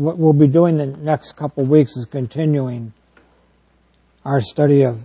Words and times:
what 0.00 0.16
we'll 0.16 0.32
be 0.32 0.48
doing 0.48 0.78
the 0.78 0.86
next 0.86 1.36
couple 1.36 1.62
of 1.62 1.68
weeks 1.68 1.94
is 1.94 2.06
continuing 2.06 2.94
our 4.24 4.40
study 4.40 4.82
of 4.82 5.02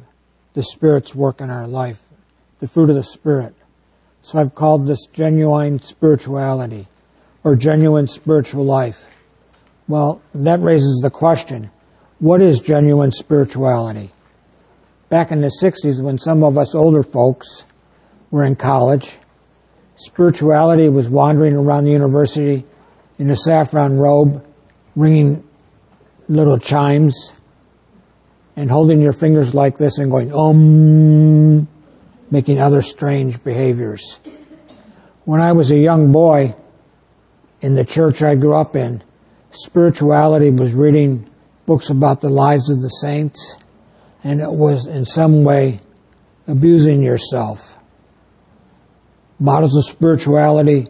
the 0.53 0.63
Spirit's 0.63 1.13
work 1.13 1.41
in 1.41 1.49
our 1.49 1.67
life, 1.67 2.01
the 2.60 2.68
fruit 2.68 2.89
of 2.89 2.96
the 2.96 3.04
Spirit. 3.04 3.54
So 4.21 4.39
I've 4.39 4.55
called 4.55 4.88
this 4.88 5.08
genuine 5.08 5.79
spirituality 5.79 6.88
or 7.44 7.58
genuine 7.58 8.08
spiritual 8.08 8.63
life. 8.63 9.10
Well, 9.89 10.21
that 10.34 10.61
raises 10.61 11.02
the 11.04 11.09
question, 11.09 11.71
what 12.20 12.41
is 12.41 12.62
genuine 12.62 13.12
spirituality? 13.12 14.12
Back 15.09 15.30
in 15.30 15.41
the 15.41 15.52
60s 15.62 16.02
when 16.02 16.18
some 16.18 16.41
of 16.41 16.57
us 16.57 16.73
older 16.73 17.04
folks 17.04 17.66
were 18.32 18.46
in 18.46 18.55
college, 18.55 19.18
spirituality 19.96 20.88
was 20.88 21.09
wandering 21.09 21.54
around 21.54 21.84
the 21.84 21.91
university 21.91 22.64
in 23.20 23.30
a 23.30 23.36
saffron 23.36 23.98
robe 23.98 24.41
ringing 24.96 25.48
little 26.28 26.57
chimes 26.57 27.33
and 28.56 28.69
holding 28.71 29.02
your 29.02 29.14
fingers 29.14 29.54
like 29.54 29.78
this 29.78 29.97
and 29.97 30.10
going 30.10 30.33
um, 30.33 31.68
making 32.31 32.59
other 32.59 32.81
strange 32.81 33.44
behaviors. 33.44 34.19
When 35.25 35.42
I 35.42 35.52
was 35.52 35.72
a 35.72 35.78
young 35.78 36.11
boy 36.11 36.55
in 37.61 37.75
the 37.75 37.86
church 37.86 38.22
I 38.22 38.36
grew 38.36 38.55
up 38.55 38.75
in, 38.75 39.03
spirituality 39.52 40.52
was 40.52 40.73
reading 40.73 41.30
books 41.66 41.89
about 41.89 42.22
the 42.22 42.30
lives 42.30 42.69
of 42.69 42.81
the 42.81 42.89
saints 42.89 43.58
and 44.23 44.41
it 44.41 44.52
was 44.52 44.88
in 44.88 45.05
some 45.05 45.44
way 45.44 45.80
abusing 46.47 47.02
yourself. 47.02 47.75
Models 49.39 49.75
of 49.75 49.86
spirituality 49.86 50.88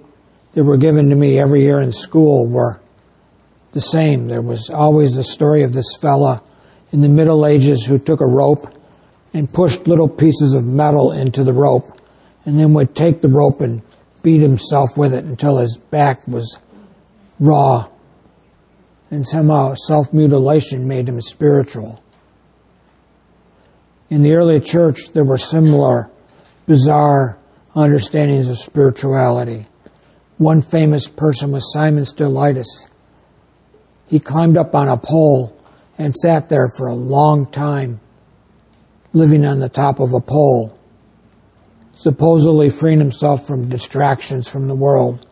that 0.54 0.64
were 0.64 0.78
given 0.78 1.10
to 1.10 1.16
me 1.16 1.40
every 1.40 1.62
year 1.62 1.82
in 1.82 1.92
school 1.92 2.48
were 2.48 2.80
the 3.76 3.82
same. 3.82 4.28
There 4.28 4.42
was 4.42 4.70
always 4.70 5.16
the 5.16 5.24
story 5.24 5.62
of 5.62 5.74
this 5.74 5.98
fella 5.98 6.42
in 6.92 7.02
the 7.02 7.10
Middle 7.10 7.46
Ages 7.46 7.86
who 7.86 8.00
took 8.00 8.22
a 8.22 8.26
rope 8.26 8.74
and 9.34 9.52
pushed 9.52 9.86
little 9.86 10.08
pieces 10.08 10.54
of 10.54 10.66
metal 10.66 11.12
into 11.12 11.44
the 11.44 11.54
rope 11.54 11.84
and 12.46 12.58
then 12.58 12.74
would 12.74 12.96
take 12.96 13.20
the 13.20 13.28
rope 13.28 13.60
and 13.60 13.82
beat 14.24 14.40
himself 14.40 14.98
with 14.98 15.14
it 15.14 15.26
until 15.26 15.58
his 15.58 15.76
back 15.78 16.26
was 16.26 16.58
raw. 17.38 17.90
And 19.12 19.28
somehow 19.28 19.76
self-mutilation 19.76 20.88
made 20.88 21.10
him 21.10 21.20
spiritual. 21.20 22.02
In 24.10 24.24
the 24.24 24.36
early 24.36 24.62
church, 24.62 25.10
there 25.12 25.26
were 25.26 25.38
similar 25.38 26.10
bizarre 26.66 27.38
understandings 27.76 28.48
of 28.48 28.58
spirituality. 28.58 29.68
One 30.38 30.62
famous 30.62 31.10
person 31.10 31.52
was 31.52 31.74
Simon 31.74 32.06
Stylites 32.06 32.90
he 34.08 34.20
climbed 34.20 34.58
up 34.58 34.76
on 34.76 34.88
a 34.88 34.98
pole 34.98 35.56
and 35.98 36.14
sat 36.14 36.50
there 36.50 36.70
for 36.78 36.88
a 36.88 36.94
long 36.94 37.46
time, 37.46 38.00
living 39.14 39.46
on 39.46 39.60
the 39.60 39.70
top 39.70 40.00
of 40.00 40.14
a 40.14 40.20
pole, 40.20 40.78
supposedly 41.96 42.70
freeing 42.70 43.00
himself 43.00 43.48
from 43.48 43.70
distractions 43.70 44.50
from 44.50 44.68
the 44.68 44.76
world. 44.76 45.26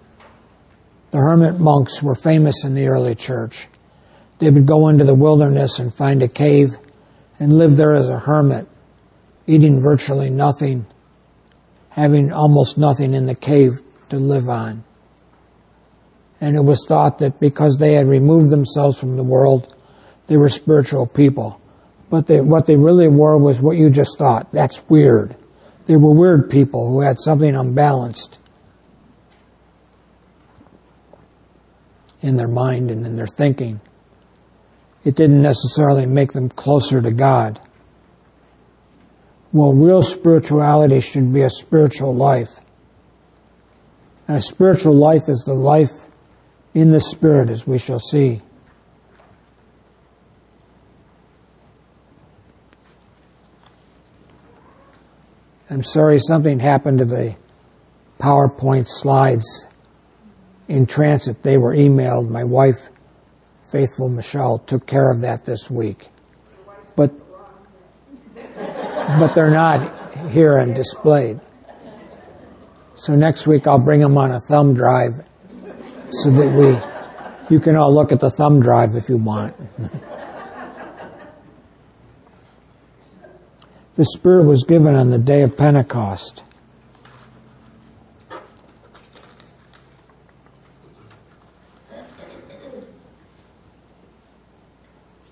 The 1.11 1.17
hermit 1.17 1.59
monks 1.59 2.02
were 2.02 2.15
famous 2.15 2.63
in 2.63 2.73
the 2.73 2.88
early 2.88 3.15
church. 3.15 3.67
They 4.39 4.49
would 4.49 4.65
go 4.65 4.87
into 4.87 5.03
the 5.03 5.13
wilderness 5.13 5.80
and 5.80 5.93
find 5.93 6.23
a 6.23 6.27
cave 6.27 6.69
and 7.39 7.58
live 7.58 7.77
there 7.77 7.93
as 7.93 8.09
a 8.09 8.19
hermit, 8.19 8.67
eating 9.45 9.80
virtually 9.80 10.30
nothing, 10.30 10.85
having 11.89 12.31
almost 12.31 12.77
nothing 12.77 13.13
in 13.13 13.25
the 13.27 13.35
cave 13.35 13.73
to 14.09 14.17
live 14.17 14.49
on 14.49 14.83
and 16.44 16.58
it 16.58 16.66
was 16.66 16.86
thought 16.86 17.19
that 17.19 17.39
because 17.39 17.77
they 17.77 17.94
had 17.94 18.05
removed 18.05 18.49
themselves 18.49 18.99
from 18.99 19.16
the 19.16 19.23
world, 19.23 19.73
they 20.27 20.36
were 20.36 20.49
spiritual 20.49 21.08
people. 21.08 21.61
But 22.09 22.27
they, 22.27 22.41
what 22.41 22.67
they 22.67 22.75
really 22.75 23.08
were 23.08 23.38
was 23.38 23.61
what 23.61 23.77
you 23.77 23.89
just 23.89 24.17
thought. 24.17 24.52
That's 24.52 24.83
weird. 24.89 25.38
They 25.86 25.95
were 25.95 26.14
weird 26.14 26.49
people 26.49 26.89
who 26.89 26.99
had 26.99 27.21
something 27.21 27.55
unbalanced 27.55 28.39
in 32.21 32.36
their 32.36 32.49
mind 32.49 32.92
and 32.92 33.05
in 33.05 33.15
their 33.15 33.25
thinking. 33.25 33.80
It 35.05 35.15
didn't 35.15 35.42
necessarily 35.42 36.05
make 36.05 36.33
them 36.33 36.49
closer 36.49 37.02
to 37.02 37.11
God. 37.11 37.58
Well, 39.54 39.71
real 39.71 40.02
spirituality 40.02 40.99
should 40.99 41.33
be 41.33 41.43
a 41.43 41.49
spiritual 41.49 42.14
life. 42.14 42.60
And 44.27 44.36
a 44.36 44.42
spiritual 44.42 44.95
life 44.95 45.30
is 45.30 45.45
the 45.45 45.54
life 45.54 46.05
in 46.73 46.92
the 46.92 47.00
Spirit, 47.00 47.50
as 47.50 47.67
we 47.67 47.78
shall 47.78 48.00
see. 48.00 48.42
I'm 55.70 55.84
sorry, 55.84 56.20
something 56.20 56.60
happened 56.60 57.00
to 57.00 57.06
the 57.06 57.36
PowerPoint 58.20 58.88
slides 58.88 59.67
in 60.67 60.86
transit. 60.86 61.42
They 61.44 61.58
were 61.58 61.76
emailed. 61.76 62.30
My 62.30 62.44
wife, 62.44 62.90
Faithful 63.72 64.10
Michelle, 64.10 64.60
took 64.60 64.86
care 64.86 65.11
of 65.11 65.22
that 65.22 65.45
this 65.45 65.70
week. 65.72 66.10
But, 66.95 67.11
but 68.55 69.34
they're 69.34 69.50
not 69.50 70.30
here 70.30 70.58
and 70.58 70.76
displayed. 70.76 71.40
So 72.95 73.16
next 73.16 73.48
week 73.48 73.66
I'll 73.66 73.84
bring 73.84 74.00
them 74.00 74.17
on 74.17 74.32
a 74.32 74.40
thumb 74.40 74.76
drive 74.76 75.14
so 76.21 76.29
that 76.31 76.47
we, 76.53 76.77
you 77.53 77.59
can 77.59 77.75
all 77.75 77.93
look 77.93 78.11
at 78.11 78.19
the 78.19 78.29
thumb 78.29 78.61
drive 78.61 78.95
if 78.95 79.09
you 79.09 79.17
want. 79.17 79.55
the 83.95 84.05
Spirit 84.05 84.45
was 84.45 84.63
given 84.63 84.95
on 84.95 85.09
the 85.09 85.17
day 85.17 85.41
of 85.41 85.57
Pentecost. 85.57 86.43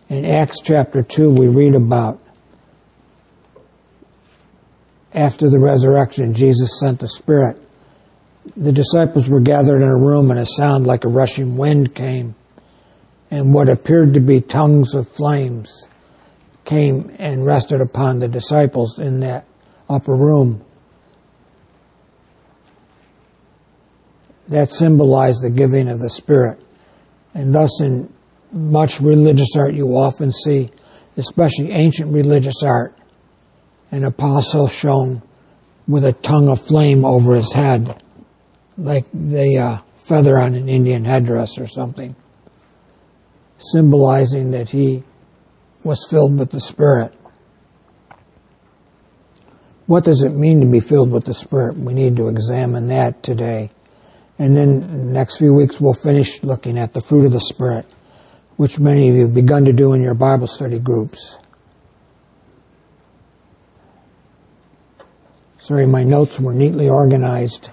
In 0.09 0.25
Acts 0.25 0.59
chapter 0.61 1.03
2, 1.03 1.29
we 1.29 1.47
read 1.47 1.75
about 1.75 2.19
after 5.13 5.49
the 5.49 5.59
resurrection, 5.59 6.33
Jesus 6.33 6.79
sent 6.79 6.99
the 6.99 7.07
Spirit 7.07 7.57
the 8.56 8.72
disciples 8.72 9.29
were 9.29 9.40
gathered 9.40 9.81
in 9.81 9.88
a 9.88 9.97
room 9.97 10.31
and 10.31 10.40
a 10.40 10.46
sound 10.46 10.88
like 10.88 11.03
a 11.03 11.07
rushing 11.07 11.57
wind 11.57 11.94
came 11.94 12.35
and 13.29 13.53
what 13.53 13.69
appeared 13.69 14.13
to 14.16 14.19
be 14.19 14.41
tongues 14.41 14.94
of 14.94 15.07
flames 15.07 15.88
came 16.66 17.16
and 17.18 17.46
rested 17.46 17.81
upon 17.81 18.19
the 18.19 18.28
disciples 18.28 19.00
in 19.00 19.22
that 19.22 19.46
upper 19.90 20.16
room. 20.16 20.63
That 24.50 24.69
symbolized 24.69 25.44
the 25.44 25.50
giving 25.50 25.88
of 25.88 26.00
the 26.00 26.09
Spirit. 26.09 26.59
And 27.34 27.56
thus 27.56 27.81
in 27.81 28.12
much 28.52 29.00
religious 29.00 29.56
art 29.56 29.73
you 29.73 29.96
often 29.96 30.31
see, 30.31 30.72
especially 31.16 31.72
ancient 31.72 32.12
religious 32.12 32.63
art, 32.63 32.97
an 33.91 34.03
apostle 34.03 34.68
shown 34.68 35.22
with 35.88 36.03
a 36.03 36.13
tongue 36.13 36.50
of 36.50 36.59
flame 36.59 37.06
over 37.06 37.35
his 37.35 37.53
head 37.53 38.02
like 38.81 39.05
the 39.13 39.57
uh, 39.57 39.77
feather 39.93 40.37
on 40.39 40.55
an 40.55 40.67
Indian 40.67 41.05
headdress 41.05 41.59
or 41.59 41.67
something, 41.67 42.15
symbolizing 43.57 44.51
that 44.51 44.69
he 44.69 45.03
was 45.83 46.07
filled 46.09 46.37
with 46.37 46.51
the 46.51 46.59
Spirit. 46.59 47.13
What 49.85 50.03
does 50.03 50.23
it 50.23 50.31
mean 50.31 50.61
to 50.61 50.67
be 50.67 50.79
filled 50.79 51.11
with 51.11 51.25
the 51.25 51.33
Spirit? 51.33 51.77
We 51.77 51.93
need 51.93 52.15
to 52.17 52.27
examine 52.27 52.87
that 52.87 53.23
today. 53.23 53.71
And 54.39 54.55
then 54.55 55.13
next 55.13 55.37
few 55.37 55.53
weeks 55.53 55.79
we'll 55.79 55.93
finish 55.93 56.41
looking 56.43 56.79
at 56.79 56.93
the 56.93 57.01
fruit 57.01 57.25
of 57.25 57.31
the 57.31 57.41
Spirit, 57.41 57.85
which 58.57 58.79
many 58.79 59.09
of 59.09 59.16
you 59.16 59.25
have 59.25 59.35
begun 59.35 59.66
to 59.66 59.73
do 59.73 59.93
in 59.93 60.01
your 60.01 60.16
Bible 60.16 60.47
study 60.47 60.79
groups. 60.79 61.37
Sorry, 65.59 65.85
my 65.85 66.03
notes 66.03 66.39
were 66.39 66.53
neatly 66.53 66.89
organized 66.89 67.69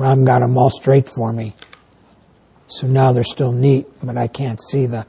Ram 0.00 0.24
got 0.24 0.38
them 0.38 0.56
all 0.56 0.70
straight 0.70 1.10
for 1.10 1.30
me. 1.30 1.54
So 2.68 2.86
now 2.86 3.12
they're 3.12 3.22
still 3.22 3.52
neat, 3.52 3.86
but 4.02 4.16
I 4.16 4.28
can't 4.28 4.58
see 4.62 4.86
the 4.86 5.06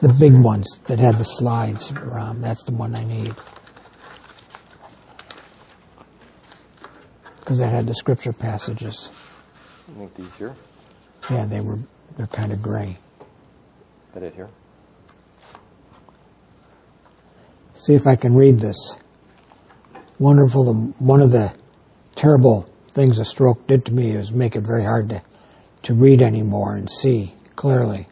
the 0.00 0.08
big 0.08 0.34
ones 0.34 0.80
that 0.86 0.98
had 0.98 1.16
the 1.18 1.24
slides. 1.24 1.92
Ram, 1.92 2.40
that's 2.40 2.64
the 2.64 2.72
one 2.72 2.96
I 2.96 3.04
need. 3.04 3.32
Because 7.38 7.58
that 7.58 7.70
had 7.70 7.86
the 7.86 7.94
scripture 7.94 8.32
passages. 8.32 9.12
I 9.88 9.98
think 9.98 10.14
these 10.16 10.34
here. 10.34 10.56
Yeah, 11.30 11.46
they 11.46 11.60
were. 11.60 11.78
They're 12.16 12.26
kind 12.26 12.50
of 12.50 12.60
gray. 12.60 12.98
That 14.14 14.24
it 14.24 14.34
here. 14.34 14.48
See 17.74 17.94
if 17.94 18.08
I 18.08 18.16
can 18.16 18.34
read 18.34 18.58
this. 18.58 18.96
Wonderful. 20.18 20.74
One 20.98 21.20
of 21.20 21.30
the 21.30 21.54
terrible 22.16 22.71
things 22.92 23.18
a 23.18 23.24
stroke 23.24 23.66
did 23.66 23.86
to 23.86 23.92
me 23.92 24.12
is 24.12 24.32
make 24.32 24.54
it 24.54 24.60
very 24.60 24.84
hard 24.84 25.08
to, 25.08 25.22
to 25.82 25.94
read 25.94 26.22
anymore 26.22 26.76
and 26.76 26.90
see 26.90 27.34
clearly. 27.56 28.06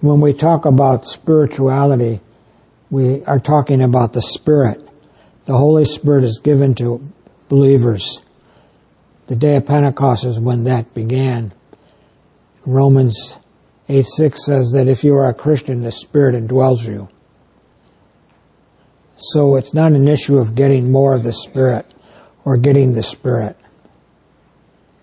When 0.00 0.20
we 0.20 0.32
talk 0.32 0.64
about 0.64 1.06
spirituality, 1.06 2.20
we 2.90 3.24
are 3.24 3.38
talking 3.38 3.80
about 3.80 4.12
the 4.12 4.22
Spirit. 4.22 4.80
The 5.44 5.56
Holy 5.56 5.84
Spirit 5.84 6.24
is 6.24 6.40
given 6.42 6.74
to 6.76 7.00
believers. 7.48 8.20
The 9.28 9.36
day 9.36 9.56
of 9.56 9.66
Pentecost 9.66 10.24
is 10.24 10.40
when 10.40 10.64
that 10.64 10.92
began. 10.92 11.52
Romans 12.66 13.36
8 13.88 14.06
6 14.06 14.44
says 14.44 14.72
that 14.72 14.88
if 14.88 15.04
you 15.04 15.14
are 15.14 15.28
a 15.28 15.34
Christian, 15.34 15.82
the 15.82 15.92
Spirit 15.92 16.34
indwells 16.34 16.86
you. 16.86 17.08
So 19.16 19.56
it's 19.56 19.74
not 19.74 19.92
an 19.92 20.08
issue 20.08 20.38
of 20.38 20.54
getting 20.54 20.90
more 20.90 21.14
of 21.14 21.22
the 21.22 21.32
Spirit 21.32 21.86
or 22.44 22.56
getting 22.56 22.92
the 22.92 23.02
Spirit. 23.02 23.56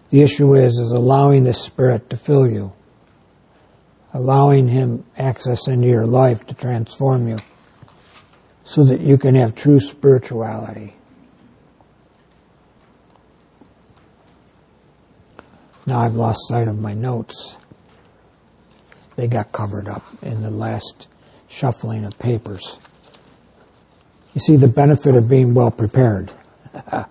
The 0.10 0.22
issue 0.22 0.56
is, 0.56 0.78
is 0.78 0.92
allowing 0.92 1.44
the 1.44 1.54
Spirit 1.54 2.10
to 2.10 2.18
fill 2.18 2.48
you 2.48 2.74
allowing 4.14 4.68
Him 4.68 5.06
access 5.18 5.68
into 5.68 5.88
your 5.88 6.06
life 6.06 6.46
to 6.48 6.54
transform 6.54 7.28
you 7.28 7.38
so 8.64 8.84
that 8.84 9.02
you 9.02 9.18
can 9.18 9.36
have 9.36 9.56
true 9.56 9.80
spirituality. 9.80 10.96
Now 15.90 16.00
I've 16.02 16.14
lost 16.14 16.48
sight 16.48 16.68
of 16.68 16.78
my 16.78 16.94
notes. 16.94 17.58
They 19.16 19.28
got 19.28 19.52
covered 19.52 19.88
up 19.88 20.06
in 20.22 20.44
the 20.44 20.52
last 20.52 21.08
shuffling 21.48 22.06
of 22.06 22.20
papers. 22.20 22.80
You 24.36 24.42
see 24.42 24.56
the 24.56 24.68
benefit 24.68 25.16
of 25.16 25.28
being 25.28 25.56
well 25.56 25.72
prepared. 25.72 26.30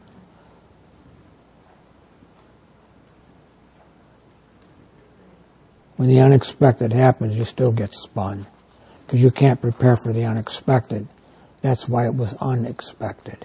when 5.96 6.08
the 6.08 6.20
unexpected 6.20 6.92
happens, 6.92 7.36
you 7.36 7.44
still 7.44 7.72
get 7.72 7.92
spun 7.92 8.46
because 9.04 9.20
you 9.20 9.32
can't 9.32 9.60
prepare 9.60 9.96
for 9.96 10.12
the 10.12 10.22
unexpected. 10.22 11.08
That's 11.62 11.88
why 11.88 12.06
it 12.06 12.14
was 12.14 12.34
unexpected. 12.34 13.44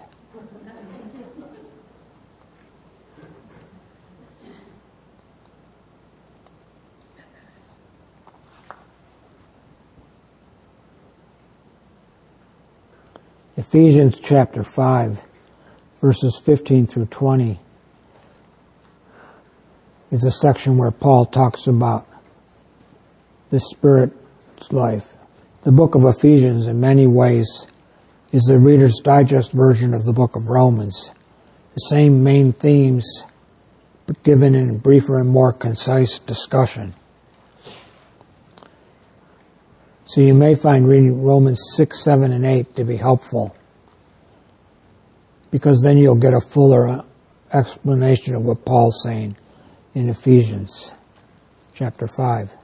Ephesians 13.56 14.20
chapter 14.20 14.64
5, 14.64 15.22
verses 16.02 16.42
15 16.44 16.88
through 16.88 17.06
20 17.06 17.60
is 20.10 20.26
a 20.26 20.32
section 20.32 20.76
where 20.76 20.90
Paul 20.90 21.28
talks 21.28 21.68
about 21.68 22.08
the 23.52 23.60
Spirit's 23.60 24.72
life. 24.72 25.14
The 25.62 25.72
book 25.72 25.94
of 25.94 26.04
Ephesians, 26.04 26.66
in 26.66 26.80
many 26.80 27.06
ways, 27.06 27.68
is 28.32 28.42
the 28.42 28.58
Reader's 28.58 29.00
Digest 29.04 29.52
version 29.52 29.94
of 29.94 30.06
the 30.06 30.14
book 30.14 30.36
of 30.36 30.50
Romans. 30.50 31.14
The 31.76 31.80
same 31.92 32.24
main 32.24 32.54
themes, 32.54 33.24
but 34.08 34.24
given 34.24 34.56
in 34.56 34.72
a 34.72 34.80
briefer 34.80 35.20
and 35.20 35.30
more 35.30 35.54
concise 35.54 36.18
discussion. 36.18 36.96
So 40.14 40.22
you 40.22 40.36
may 40.36 40.54
find 40.54 40.88
reading 40.88 41.24
Romans 41.24 41.60
6, 41.76 42.04
7, 42.04 42.32
and 42.32 42.46
8 42.46 42.76
to 42.76 42.84
be 42.84 42.98
helpful 42.98 43.56
because 45.50 45.82
then 45.82 45.98
you'll 45.98 46.20
get 46.20 46.36
a 46.36 46.40
fuller 46.40 46.88
uh, 46.88 47.02
explanation 47.52 48.36
of 48.36 48.44
what 48.44 48.64
Paul's 48.64 49.02
saying 49.04 49.36
in 49.96 50.10
Ephesians 50.10 50.92
chapter 51.74 52.06
5. 52.06 52.56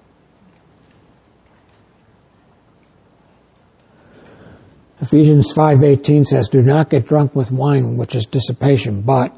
Ephesians 5.02 5.52
5:18 5.52 6.26
says, 6.26 6.50
"Do 6.50 6.62
not 6.62 6.92
get 6.92 7.08
drunk 7.08 7.36
with 7.36 7.52
wine, 7.52 7.98
which 7.98 8.14
is 8.14 8.28
dissipation, 8.28 9.02
but 9.02 9.34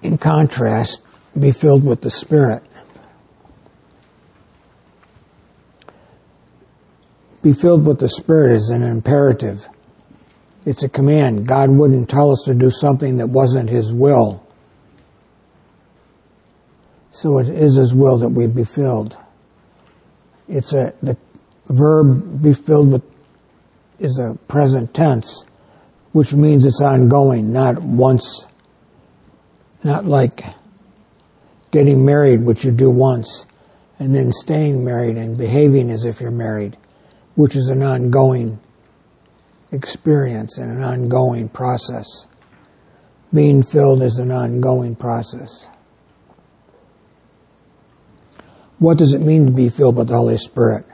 in 0.00 0.16
contrast, 0.16 1.02
be 1.38 1.50
filled 1.50 1.84
with 1.84 2.00
the 2.00 2.10
Spirit." 2.10 2.62
Be 7.42 7.52
filled 7.52 7.86
with 7.86 7.98
the 7.98 8.08
Spirit 8.08 8.52
is 8.52 8.68
an 8.68 8.82
imperative. 8.82 9.66
It's 10.66 10.82
a 10.82 10.88
command. 10.88 11.46
God 11.46 11.70
wouldn't 11.70 12.10
tell 12.10 12.30
us 12.30 12.42
to 12.44 12.54
do 12.54 12.70
something 12.70 13.16
that 13.16 13.28
wasn't 13.28 13.70
His 13.70 13.92
will. 13.92 14.46
So 17.10 17.38
it 17.38 17.48
is 17.48 17.76
His 17.76 17.94
will 17.94 18.18
that 18.18 18.28
we 18.28 18.46
be 18.46 18.64
filled. 18.64 19.16
It's 20.48 20.72
a, 20.72 20.92
the 21.02 21.16
verb 21.68 22.42
be 22.42 22.52
filled 22.52 22.92
with 22.92 23.02
is 24.00 24.18
a 24.18 24.34
present 24.48 24.94
tense, 24.94 25.44
which 26.12 26.32
means 26.32 26.64
it's 26.64 26.80
ongoing, 26.80 27.52
not 27.52 27.80
once, 27.80 28.46
not 29.84 30.06
like 30.06 30.42
getting 31.70 32.04
married, 32.04 32.42
which 32.42 32.64
you 32.64 32.72
do 32.72 32.90
once, 32.90 33.46
and 33.98 34.14
then 34.14 34.32
staying 34.32 34.82
married 34.84 35.16
and 35.16 35.36
behaving 35.36 35.90
as 35.90 36.04
if 36.04 36.20
you're 36.20 36.30
married, 36.30 36.76
which 37.40 37.56
is 37.56 37.68
an 37.68 37.82
ongoing 37.82 38.60
experience 39.72 40.58
and 40.58 40.70
an 40.70 40.82
ongoing 40.82 41.48
process. 41.48 42.26
Being 43.32 43.62
filled 43.62 44.02
is 44.02 44.18
an 44.18 44.30
ongoing 44.30 44.94
process. 44.94 45.70
What 48.78 48.98
does 48.98 49.14
it 49.14 49.22
mean 49.22 49.46
to 49.46 49.52
be 49.52 49.70
filled 49.70 49.96
with 49.96 50.08
the 50.08 50.16
Holy 50.16 50.36
Spirit? 50.36 50.84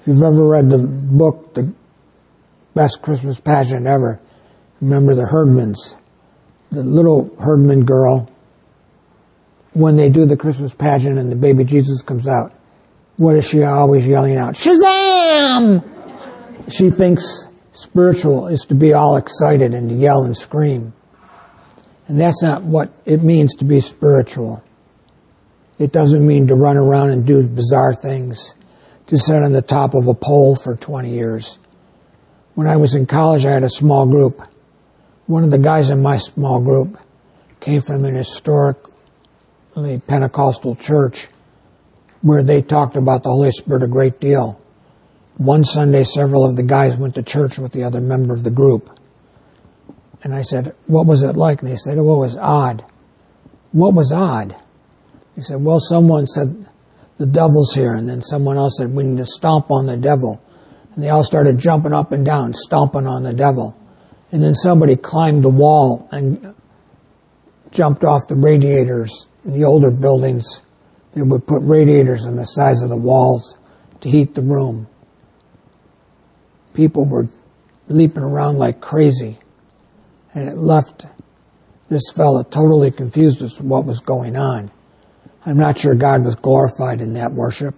If 0.00 0.08
you've 0.08 0.20
ever 0.20 0.44
read 0.44 0.68
the 0.68 0.78
book, 0.78 1.54
The 1.54 1.72
best 2.74 3.00
Christmas 3.00 3.38
pageant 3.38 3.86
ever. 3.86 4.20
Remember 4.80 5.14
the 5.14 5.22
Herdmans, 5.22 5.96
the 6.72 6.82
little 6.82 7.30
Herdman 7.38 7.84
girl, 7.84 8.28
when 9.74 9.94
they 9.94 10.10
do 10.10 10.26
the 10.26 10.36
Christmas 10.36 10.74
pageant 10.74 11.18
and 11.18 11.30
the 11.30 11.36
baby 11.36 11.62
Jesus 11.62 12.02
comes 12.02 12.26
out, 12.26 12.52
what 13.16 13.36
is 13.36 13.48
she 13.48 13.62
always 13.62 14.06
yelling 14.06 14.36
out? 14.36 14.54
Shazam! 14.54 15.82
She 16.70 16.90
thinks 16.90 17.48
spiritual 17.72 18.48
is 18.48 18.66
to 18.66 18.74
be 18.74 18.92
all 18.92 19.16
excited 19.16 19.74
and 19.74 19.88
to 19.90 19.94
yell 19.94 20.22
and 20.24 20.36
scream. 20.36 20.92
And 22.08 22.20
that's 22.20 22.42
not 22.42 22.62
what 22.62 22.92
it 23.04 23.22
means 23.22 23.54
to 23.56 23.64
be 23.64 23.80
spiritual. 23.80 24.62
It 25.78 25.92
doesn't 25.92 26.26
mean 26.26 26.48
to 26.48 26.54
run 26.54 26.76
around 26.76 27.10
and 27.10 27.26
do 27.26 27.46
bizarre 27.46 27.94
things, 27.94 28.54
to 29.06 29.18
sit 29.18 29.42
on 29.42 29.52
the 29.52 29.62
top 29.62 29.94
of 29.94 30.06
a 30.06 30.14
pole 30.14 30.56
for 30.56 30.76
20 30.76 31.10
years. 31.10 31.58
When 32.54 32.66
I 32.66 32.76
was 32.76 32.94
in 32.94 33.06
college, 33.06 33.44
I 33.44 33.52
had 33.52 33.64
a 33.64 33.70
small 33.70 34.06
group. 34.06 34.34
One 35.26 35.42
of 35.44 35.50
the 35.50 35.58
guys 35.58 35.90
in 35.90 36.02
my 36.02 36.18
small 36.18 36.60
group 36.60 36.98
came 37.60 37.80
from 37.80 38.04
an 38.04 38.14
historically 38.14 38.92
Pentecostal 40.06 40.76
church 40.76 41.28
where 42.24 42.42
they 42.42 42.62
talked 42.62 42.96
about 42.96 43.22
the 43.22 43.28
Holy 43.28 43.52
Spirit 43.52 43.82
a 43.82 43.86
great 43.86 44.18
deal. 44.18 44.58
One 45.36 45.62
Sunday, 45.62 46.04
several 46.04 46.48
of 46.48 46.56
the 46.56 46.62
guys 46.62 46.96
went 46.96 47.16
to 47.16 47.22
church 47.22 47.58
with 47.58 47.72
the 47.72 47.84
other 47.84 48.00
member 48.00 48.32
of 48.32 48.44
the 48.44 48.50
group. 48.50 48.88
And 50.22 50.34
I 50.34 50.40
said, 50.40 50.74
what 50.86 51.04
was 51.04 51.22
it 51.22 51.36
like? 51.36 51.60
And 51.60 51.70
they 51.70 51.76
said, 51.76 51.98
oh, 51.98 52.14
it 52.14 52.18
was 52.18 52.38
odd. 52.38 52.82
What 53.72 53.92
was 53.92 54.10
odd? 54.10 54.56
He 55.34 55.42
said, 55.42 55.62
well, 55.62 55.80
someone 55.80 56.26
said, 56.26 56.66
the 57.18 57.26
devil's 57.26 57.74
here. 57.74 57.92
And 57.92 58.08
then 58.08 58.22
someone 58.22 58.56
else 58.56 58.78
said, 58.78 58.94
we 58.94 59.02
need 59.02 59.18
to 59.18 59.26
stomp 59.26 59.70
on 59.70 59.84
the 59.84 59.98
devil. 59.98 60.42
And 60.94 61.04
they 61.04 61.10
all 61.10 61.24
started 61.24 61.58
jumping 61.58 61.92
up 61.92 62.10
and 62.10 62.24
down, 62.24 62.54
stomping 62.54 63.06
on 63.06 63.22
the 63.22 63.34
devil. 63.34 63.78
And 64.32 64.42
then 64.42 64.54
somebody 64.54 64.96
climbed 64.96 65.44
the 65.44 65.50
wall 65.50 66.08
and 66.10 66.54
jumped 67.70 68.02
off 68.02 68.28
the 68.28 68.34
radiators 68.34 69.28
in 69.44 69.52
the 69.52 69.64
older 69.64 69.90
buildings. 69.90 70.62
They 71.14 71.22
would 71.22 71.46
put 71.46 71.62
radiators 71.62 72.26
on 72.26 72.36
the 72.36 72.44
sides 72.44 72.82
of 72.82 72.88
the 72.88 72.96
walls 72.96 73.56
to 74.00 74.10
heat 74.10 74.34
the 74.34 74.42
room. 74.42 74.88
People 76.74 77.04
were 77.04 77.28
leaping 77.88 78.22
around 78.22 78.58
like 78.58 78.80
crazy. 78.80 79.38
And 80.34 80.48
it 80.48 80.56
left 80.56 81.06
this 81.88 82.10
fellow 82.14 82.42
totally 82.42 82.90
confused 82.90 83.42
as 83.42 83.54
to 83.54 83.62
what 83.62 83.84
was 83.84 84.00
going 84.00 84.36
on. 84.36 84.70
I'm 85.46 85.56
not 85.56 85.78
sure 85.78 85.94
God 85.94 86.24
was 86.24 86.34
glorified 86.34 87.00
in 87.00 87.12
that 87.14 87.32
worship 87.32 87.74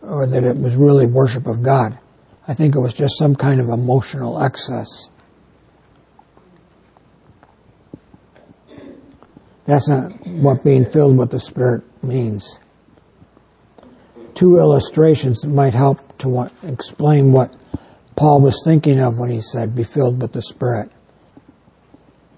or 0.00 0.26
that 0.26 0.44
it 0.44 0.56
was 0.56 0.76
really 0.76 1.06
worship 1.06 1.46
of 1.46 1.62
God. 1.62 1.98
I 2.46 2.54
think 2.54 2.74
it 2.74 2.80
was 2.80 2.94
just 2.94 3.18
some 3.18 3.36
kind 3.36 3.60
of 3.60 3.68
emotional 3.68 4.42
excess. 4.42 5.10
That's 9.68 9.86
not 9.86 10.12
what 10.26 10.64
being 10.64 10.86
filled 10.86 11.18
with 11.18 11.30
the 11.30 11.38
Spirit 11.38 11.82
means. 12.02 12.58
Two 14.34 14.56
illustrations 14.56 15.44
might 15.46 15.74
help 15.74 16.16
to 16.20 16.50
explain 16.62 17.32
what 17.32 17.54
Paul 18.16 18.40
was 18.40 18.62
thinking 18.64 18.98
of 18.98 19.18
when 19.18 19.28
he 19.28 19.42
said, 19.42 19.76
be 19.76 19.84
filled 19.84 20.22
with 20.22 20.32
the 20.32 20.40
Spirit. 20.40 20.90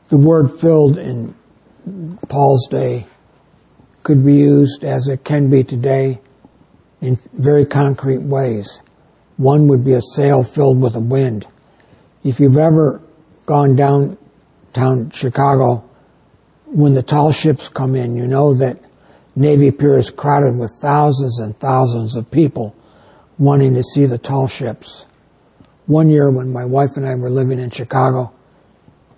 The 0.09 0.17
word 0.17 0.59
filled 0.61 0.99
in 0.99 1.37
Paul's 2.29 2.67
day 2.67 3.07
could 4.03 4.27
be 4.27 4.35
used 4.35 4.83
as 4.83 5.07
it 5.07 5.23
can 5.23 5.49
be 5.49 5.63
today 5.63 6.19
in 7.01 7.17
very 7.33 7.65
concrete 7.65 8.23
ways. 8.23 8.83
One 9.37 9.69
would 9.69 9.85
be 9.85 9.93
a 9.93 10.03
sail 10.03 10.43
filled 10.43 10.83
with 10.83 10.97
a 10.97 11.01
wind. 11.01 11.47
If 12.25 12.41
you've 12.41 12.59
ever 12.59 13.01
gone 13.47 13.77
downtown 13.77 15.11
Chicago, 15.11 15.85
when 16.73 16.95
the 16.95 17.03
tall 17.03 17.33
ships 17.33 17.69
come 17.69 17.95
in, 17.95 18.17
you 18.17 18.27
know 18.27 18.55
that 18.55 18.79
Navy 19.35 19.71
Pier 19.71 19.99
is 19.99 20.11
crowded 20.11 20.57
with 20.57 20.73
thousands 20.81 21.39
and 21.39 21.59
thousands 21.59 22.17
of 22.17 22.31
people 22.31 22.77
wanting 23.39 23.75
to 23.75 23.83
see 23.83 24.07
the 24.07 24.19
tall 24.19 24.47
ships. 24.47 25.07
One 25.87 26.11
year 26.11 26.31
when 26.31 26.53
my 26.53 26.65
wife 26.65 26.91
and 26.97 27.07
I 27.07 27.15
were 27.17 27.31
living 27.31 27.59
in 27.59 27.71
Chicago, 27.71 28.33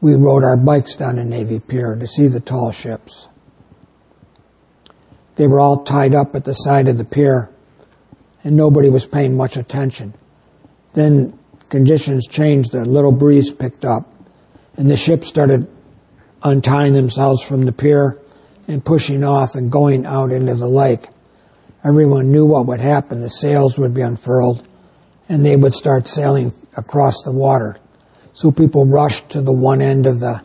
we 0.01 0.15
rode 0.15 0.45
our 0.45 0.57
bikes 0.57 0.97
down 0.97 1.17
to 1.17 1.25
Navy 1.25 1.61
Pier 1.61 1.95
to 1.97 2.07
see 2.07 2.27
the 2.27 2.41
tall 2.41 2.73
ships. 2.73 3.29
They 5.37 5.47
were 5.47 5.61
all 5.61 5.85
tied 5.85 6.15
up 6.15 6.35
at 6.35 6.45
the 6.45 6.55
side 6.55 6.89
of 6.89 6.99
the 6.99 7.05
pier 7.05 7.51
and 8.45 8.57
nobody 8.57 8.91
was 8.91 9.07
paying 9.07 9.37
much 9.37 9.57
attention. 9.57 10.15
Then 10.95 11.39
conditions 11.69 12.27
changed, 12.27 12.75
a 12.75 12.85
little 12.85 13.13
breeze 13.13 13.51
picked 13.51 13.85
up 13.85 14.13
and 14.77 14.91
the 14.91 14.97
ships 14.97 15.29
started 15.29 15.69
untying 16.45 16.93
themselves 16.93 17.43
from 17.43 17.65
the 17.65 17.73
pier 17.73 18.19
and 18.69 18.85
pushing 18.85 19.25
off 19.25 19.55
and 19.55 19.71
going 19.71 20.07
out 20.07 20.31
into 20.31 20.55
the 20.55 20.69
lake. 20.69 21.09
Everyone 21.85 22.31
knew 22.31 22.47
what 22.47 22.67
would 22.67 22.81
happen. 22.81 23.21
The 23.21 23.31
sails 23.31 23.79
would 23.79 23.95
be 23.95 24.03
unfurled 24.03 24.67
and 25.29 25.45
they 25.45 25.57
would 25.57 25.75
start 25.75 26.07
sailing 26.07 26.53
across 26.77 27.23
the 27.23 27.33
water. 27.33 27.77
So 28.33 28.51
people 28.51 28.87
rushed 28.87 29.31
to 29.31 29.43
the 29.43 29.53
one 29.53 29.81
end 29.81 30.07
of 30.07 30.21
the 30.21 30.43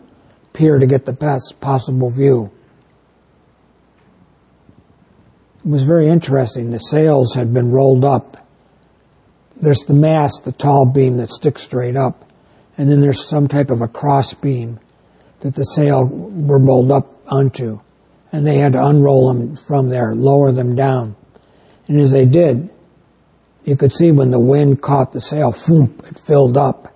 pier 0.53 0.79
to 0.79 0.87
get 0.87 1.05
the 1.05 1.13
best 1.13 1.55
possible 1.61 2.09
view. 2.09 2.51
It 5.63 5.69
was 5.69 5.83
very 5.83 6.07
interesting. 6.07 6.71
The 6.71 6.79
sails 6.79 7.33
had 7.33 7.53
been 7.53 7.71
rolled 7.71 8.05
up. 8.05 8.47
There's 9.55 9.83
the 9.85 9.93
mast, 9.93 10.45
the 10.45 10.51
tall 10.51 10.91
beam 10.93 11.17
that 11.17 11.29
sticks 11.29 11.63
straight 11.63 11.95
up, 11.95 12.29
and 12.77 12.89
then 12.89 13.01
there's 13.01 13.27
some 13.27 13.47
type 13.47 13.69
of 13.69 13.81
a 13.81 13.87
cross 13.87 14.33
beam 14.33 14.79
that 15.41 15.55
the 15.55 15.63
sail 15.63 16.05
were 16.05 16.59
rolled 16.59 16.91
up 16.91 17.07
onto. 17.27 17.79
And 18.31 18.45
they 18.45 18.57
had 18.57 18.73
to 18.73 18.85
unroll 18.85 19.33
them 19.33 19.55
from 19.55 19.89
there, 19.89 20.13
lower 20.13 20.51
them 20.51 20.75
down. 20.75 21.15
And 21.87 21.99
as 21.99 22.11
they 22.11 22.25
did, 22.25 22.69
you 23.63 23.75
could 23.75 23.93
see 23.93 24.11
when 24.11 24.31
the 24.31 24.39
wind 24.39 24.81
caught 24.81 25.13
the 25.13 25.21
sail, 25.21 25.51
foomp, 25.51 26.09
it 26.09 26.19
filled 26.19 26.57
up, 26.57 26.93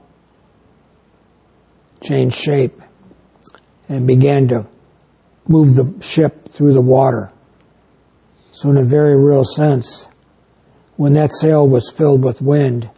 changed 2.02 2.36
shape, 2.36 2.74
and 3.88 4.08
began 4.08 4.48
to 4.50 4.66
move 5.48 5.76
the 5.76 6.02
ship 6.02 6.50
through 6.50 6.74
the 6.74 6.82
water. 6.82 7.32
So 8.52 8.70
in 8.70 8.78
a 8.78 8.84
very 8.84 9.18
real 9.18 9.46
sense, 9.46 10.08
when 10.98 11.14
that 11.14 11.34
sail 11.34 11.68
was 11.68 11.92
filled 11.92 12.24
with 12.24 12.42
wind, 12.42 12.90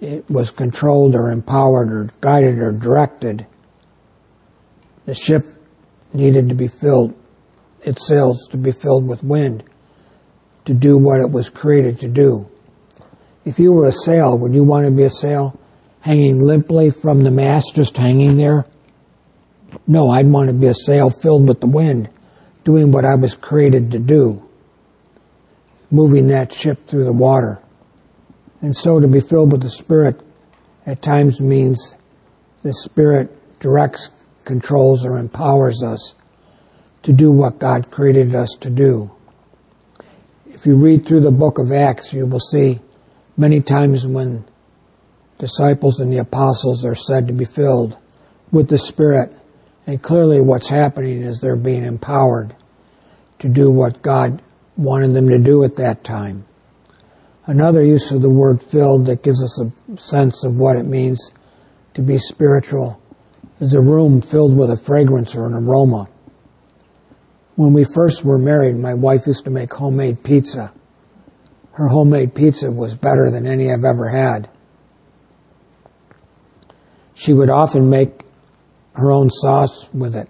it 0.00 0.28
was 0.28 0.50
controlled 0.50 1.14
or 1.14 1.30
empowered 1.30 1.92
or 1.92 2.10
guided 2.20 2.58
or 2.58 2.72
directed. 2.72 3.46
The 5.06 5.14
ship 5.14 5.42
needed 6.12 6.48
to 6.48 6.54
be 6.54 6.68
filled, 6.68 7.14
its 7.82 8.06
sails 8.06 8.46
to 8.50 8.56
be 8.56 8.72
filled 8.72 9.06
with 9.06 9.24
wind 9.24 9.64
to 10.64 10.74
do 10.74 10.96
what 10.96 11.20
it 11.20 11.30
was 11.30 11.50
created 11.50 11.98
to 12.00 12.08
do. 12.08 12.48
If 13.44 13.58
you 13.58 13.72
were 13.72 13.88
a 13.88 13.92
sail, 13.92 14.38
would 14.38 14.54
you 14.54 14.62
want 14.62 14.86
to 14.86 14.92
be 14.92 15.02
a 15.02 15.10
sail 15.10 15.58
hanging 16.00 16.40
limply 16.40 16.90
from 16.90 17.24
the 17.24 17.30
mast, 17.30 17.74
just 17.74 17.96
hanging 17.96 18.36
there? 18.36 18.66
No, 19.86 20.10
I'd 20.10 20.26
want 20.26 20.48
to 20.48 20.52
be 20.52 20.66
a 20.66 20.74
sail 20.74 21.10
filled 21.10 21.48
with 21.48 21.60
the 21.60 21.66
wind, 21.66 22.08
doing 22.62 22.92
what 22.92 23.04
I 23.04 23.16
was 23.16 23.34
created 23.34 23.90
to 23.92 23.98
do, 23.98 24.42
moving 25.90 26.28
that 26.28 26.52
ship 26.52 26.78
through 26.78 27.04
the 27.04 27.12
water. 27.12 27.58
And 28.60 28.76
so 28.76 29.00
to 29.00 29.08
be 29.08 29.20
filled 29.20 29.50
with 29.50 29.62
the 29.62 29.70
Spirit 29.70 30.20
at 30.86 31.02
times 31.02 31.40
means 31.40 31.96
the 32.62 32.72
Spirit 32.72 33.58
directs, 33.58 34.21
controls, 34.44 35.04
or 35.04 35.18
empowers 35.18 35.82
us 35.82 36.14
to 37.02 37.12
do 37.12 37.32
what 37.32 37.58
God 37.58 37.90
created 37.90 38.34
us 38.34 38.56
to 38.60 38.70
do. 38.70 39.10
If 40.46 40.66
you 40.66 40.76
read 40.76 41.06
through 41.06 41.20
the 41.20 41.30
book 41.30 41.58
of 41.58 41.72
Acts, 41.72 42.12
you 42.12 42.26
will 42.26 42.40
see 42.40 42.80
many 43.36 43.60
times 43.60 44.06
when 44.06 44.44
disciples 45.38 45.98
and 45.98 46.12
the 46.12 46.18
apostles 46.18 46.84
are 46.84 46.94
said 46.94 47.26
to 47.26 47.32
be 47.32 47.44
filled 47.44 47.96
with 48.52 48.68
the 48.68 48.78
Spirit. 48.78 49.32
And 49.86 50.00
clearly 50.00 50.40
what's 50.40 50.68
happening 50.68 51.22
is 51.22 51.40
they're 51.40 51.56
being 51.56 51.84
empowered 51.84 52.54
to 53.40 53.48
do 53.48 53.70
what 53.70 54.02
God 54.02 54.40
wanted 54.76 55.14
them 55.14 55.28
to 55.28 55.38
do 55.38 55.64
at 55.64 55.76
that 55.76 56.04
time. 56.04 56.44
Another 57.46 57.82
use 57.82 58.12
of 58.12 58.22
the 58.22 58.30
word 58.30 58.62
filled 58.62 59.06
that 59.06 59.24
gives 59.24 59.42
us 59.42 59.60
a 59.60 59.98
sense 59.98 60.44
of 60.44 60.56
what 60.56 60.76
it 60.76 60.84
means 60.84 61.32
to 61.94 62.02
be 62.02 62.18
spiritual 62.18 63.01
is 63.62 63.74
a 63.74 63.80
room 63.80 64.20
filled 64.20 64.56
with 64.56 64.72
a 64.72 64.76
fragrance 64.76 65.36
or 65.36 65.46
an 65.46 65.54
aroma. 65.54 66.08
When 67.54 67.72
we 67.72 67.84
first 67.84 68.24
were 68.24 68.36
married, 68.36 68.76
my 68.76 68.94
wife 68.94 69.28
used 69.28 69.44
to 69.44 69.50
make 69.50 69.72
homemade 69.72 70.24
pizza. 70.24 70.72
Her 71.74 71.86
homemade 71.86 72.34
pizza 72.34 72.72
was 72.72 72.96
better 72.96 73.30
than 73.30 73.46
any 73.46 73.72
I've 73.72 73.84
ever 73.84 74.08
had. 74.08 74.50
She 77.14 77.32
would 77.32 77.50
often 77.50 77.88
make 77.88 78.24
her 78.94 79.12
own 79.12 79.30
sauce 79.30 79.88
with 79.94 80.16
it. 80.16 80.28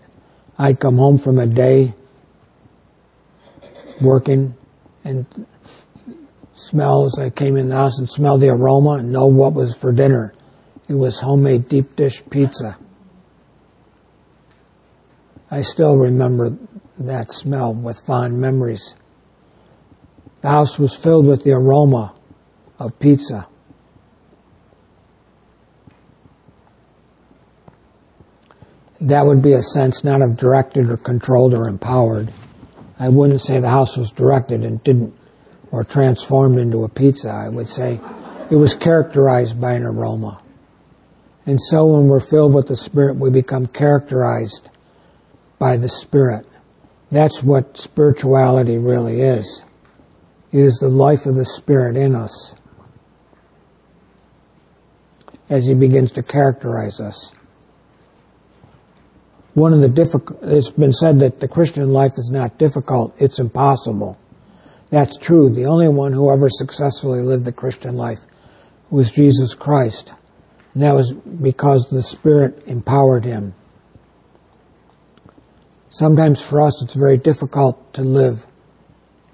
I'd 0.58 0.78
come 0.78 0.98
home 0.98 1.16
from 1.16 1.38
a 1.38 1.46
day 1.46 1.94
working 4.02 4.54
and 5.04 5.24
smell 6.52 7.06
as 7.06 7.18
I 7.18 7.30
came 7.30 7.56
in 7.56 7.70
the 7.70 7.76
house 7.76 7.98
and 7.98 8.10
smell 8.10 8.36
the 8.36 8.50
aroma 8.50 8.96
and 8.98 9.10
know 9.10 9.26
what 9.26 9.54
was 9.54 9.74
for 9.74 9.90
dinner. 9.90 10.34
It 10.86 10.94
was 10.94 11.18
homemade 11.18 11.70
deep 11.70 11.96
dish 11.96 12.22
pizza. 12.28 12.76
I 15.52 15.60
still 15.60 15.98
remember 15.98 16.56
that 16.98 17.30
smell 17.30 17.74
with 17.74 18.00
fond 18.06 18.40
memories. 18.40 18.96
The 20.40 20.48
house 20.48 20.78
was 20.78 20.96
filled 20.96 21.26
with 21.26 21.44
the 21.44 21.52
aroma 21.52 22.14
of 22.78 22.98
pizza. 22.98 23.46
That 29.02 29.26
would 29.26 29.42
be 29.42 29.52
a 29.52 29.60
sense 29.60 30.02
not 30.02 30.22
of 30.22 30.38
directed 30.38 30.88
or 30.88 30.96
controlled 30.96 31.52
or 31.52 31.68
empowered. 31.68 32.32
I 32.98 33.10
wouldn't 33.10 33.42
say 33.42 33.60
the 33.60 33.68
house 33.68 33.98
was 33.98 34.10
directed 34.10 34.64
and 34.64 34.82
didn't 34.82 35.14
or 35.70 35.84
transformed 35.84 36.58
into 36.58 36.84
a 36.84 36.88
pizza. 36.88 37.28
I 37.28 37.50
would 37.50 37.68
say 37.68 38.00
it 38.50 38.56
was 38.56 38.74
characterized 38.74 39.60
by 39.60 39.74
an 39.74 39.82
aroma. 39.82 40.40
And 41.44 41.60
so 41.60 41.84
when 41.84 42.06
we're 42.06 42.20
filled 42.20 42.54
with 42.54 42.68
the 42.68 42.76
Spirit, 42.76 43.16
we 43.16 43.28
become 43.28 43.66
characterized 43.66 44.70
by 45.62 45.76
the 45.76 45.88
Spirit. 45.88 46.44
That's 47.12 47.40
what 47.40 47.76
spirituality 47.76 48.78
really 48.78 49.20
is. 49.20 49.62
It 50.50 50.58
is 50.58 50.78
the 50.78 50.88
life 50.88 51.24
of 51.24 51.36
the 51.36 51.44
Spirit 51.44 51.96
in 51.96 52.16
us 52.16 52.56
as 55.48 55.64
He 55.68 55.74
begins 55.74 56.10
to 56.12 56.22
characterize 56.24 56.98
us. 56.98 57.32
One 59.54 59.72
of 59.72 59.80
the 59.80 59.88
difficult, 59.88 60.40
it's 60.42 60.70
been 60.70 60.92
said 60.92 61.20
that 61.20 61.38
the 61.38 61.46
Christian 61.46 61.92
life 61.92 62.14
is 62.18 62.30
not 62.32 62.58
difficult, 62.58 63.14
it's 63.20 63.38
impossible. 63.38 64.18
That's 64.90 65.16
true. 65.16 65.48
The 65.48 65.66
only 65.66 65.88
one 65.88 66.12
who 66.12 66.32
ever 66.32 66.48
successfully 66.50 67.22
lived 67.22 67.44
the 67.44 67.52
Christian 67.52 67.96
life 67.96 68.18
was 68.90 69.12
Jesus 69.12 69.54
Christ. 69.54 70.12
And 70.74 70.82
that 70.82 70.92
was 70.92 71.12
because 71.12 71.86
the 71.86 72.02
Spirit 72.02 72.64
empowered 72.66 73.24
him. 73.24 73.54
Sometimes 75.92 76.40
for 76.40 76.62
us 76.62 76.82
it's 76.82 76.94
very 76.94 77.18
difficult 77.18 77.92
to 77.92 78.02
live 78.02 78.46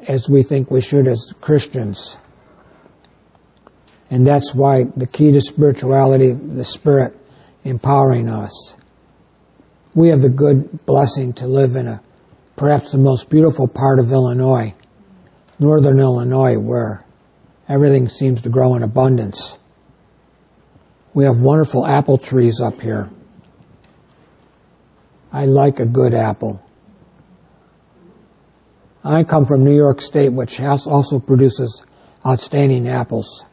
as 0.08 0.28
we 0.28 0.42
think 0.42 0.72
we 0.72 0.80
should 0.80 1.06
as 1.06 1.32
Christians. 1.40 2.16
And 4.10 4.26
that's 4.26 4.56
why 4.56 4.86
the 4.96 5.06
key 5.06 5.30
to 5.30 5.40
spirituality, 5.40 6.32
the 6.32 6.64
Spirit 6.64 7.16
empowering 7.62 8.28
us. 8.28 8.76
We 9.94 10.08
have 10.08 10.20
the 10.20 10.30
good 10.30 10.84
blessing 10.84 11.32
to 11.34 11.46
live 11.46 11.76
in 11.76 11.86
a 11.86 12.02
perhaps 12.56 12.90
the 12.90 12.98
most 12.98 13.30
beautiful 13.30 13.68
part 13.68 14.00
of 14.00 14.10
Illinois, 14.10 14.74
northern 15.60 16.00
Illinois, 16.00 16.58
where 16.58 17.04
everything 17.68 18.08
seems 18.08 18.40
to 18.42 18.48
grow 18.48 18.74
in 18.74 18.82
abundance. 18.82 19.58
We 21.14 21.22
have 21.22 21.40
wonderful 21.40 21.86
apple 21.86 22.18
trees 22.18 22.60
up 22.60 22.80
here. 22.80 23.10
I 25.32 25.44
like 25.44 25.80
a 25.80 25.86
good 25.86 26.14
apple. 26.14 26.62
I 29.04 29.24
come 29.24 29.46
from 29.46 29.64
New 29.64 29.76
York 29.76 30.00
State, 30.00 30.30
which 30.30 30.60
also 30.60 31.18
produces 31.18 31.82
outstanding 32.26 32.88
apples. 32.88 33.44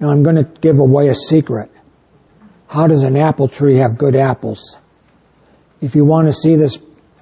Now 0.00 0.10
I'm 0.10 0.22
going 0.22 0.36
to 0.36 0.44
give 0.60 0.78
away 0.78 1.08
a 1.08 1.14
secret. 1.14 1.70
How 2.68 2.86
does 2.86 3.02
an 3.02 3.16
apple 3.16 3.48
tree 3.48 3.76
have 3.76 3.96
good 3.96 4.14
apples? 4.14 4.76
If 5.80 5.94
you 5.94 6.04
want 6.04 6.26
to 6.28 6.32
see 6.32 6.56
this 6.56 6.78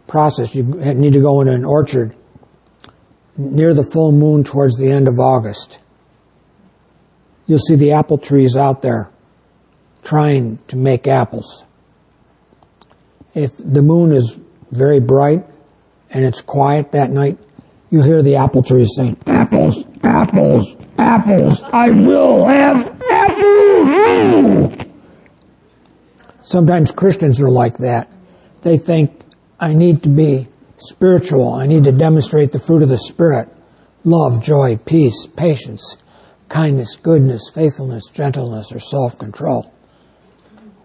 process, 0.06 0.54
you 0.54 0.64
need 0.64 1.12
to 1.12 1.20
go 1.20 1.40
into 1.40 1.52
an 1.52 1.64
orchard 1.64 2.16
near 3.36 3.74
the 3.74 3.84
full 3.84 4.12
moon 4.12 4.44
towards 4.44 4.76
the 4.76 4.90
end 4.90 5.08
of 5.08 5.18
August. 5.18 5.78
You'll 7.46 7.58
see 7.58 7.76
the 7.76 7.92
apple 7.92 8.18
trees 8.18 8.56
out 8.56 8.82
there 8.82 9.10
trying 10.02 10.58
to 10.68 10.76
make 10.76 11.06
apples. 11.06 11.64
If 13.36 13.58
the 13.58 13.82
moon 13.82 14.12
is 14.12 14.38
very 14.70 14.98
bright 14.98 15.44
and 16.08 16.24
it's 16.24 16.40
quiet 16.40 16.92
that 16.92 17.10
night, 17.10 17.36
you'll 17.90 18.02
hear 18.02 18.22
the 18.22 18.36
apple 18.36 18.62
trees 18.62 18.88
saying, 18.96 19.18
apples, 19.26 19.84
apples, 20.02 20.74
apples, 20.96 21.62
I 21.62 21.90
will 21.90 22.46
have 22.46 22.98
apples. 23.10 24.86
Sometimes 26.40 26.90
Christians 26.92 27.38
are 27.42 27.50
like 27.50 27.76
that. 27.76 28.08
They 28.62 28.78
think, 28.78 29.20
I 29.60 29.74
need 29.74 30.02
to 30.04 30.08
be 30.08 30.48
spiritual. 30.78 31.52
I 31.52 31.66
need 31.66 31.84
to 31.84 31.92
demonstrate 31.92 32.52
the 32.52 32.58
fruit 32.58 32.82
of 32.82 32.88
the 32.88 32.96
Spirit. 32.96 33.50
Love, 34.02 34.42
joy, 34.42 34.78
peace, 34.78 35.26
patience, 35.26 35.98
kindness, 36.48 36.96
goodness, 36.96 37.50
faithfulness, 37.54 38.08
gentleness, 38.10 38.72
or 38.72 38.78
self-control. 38.78 39.70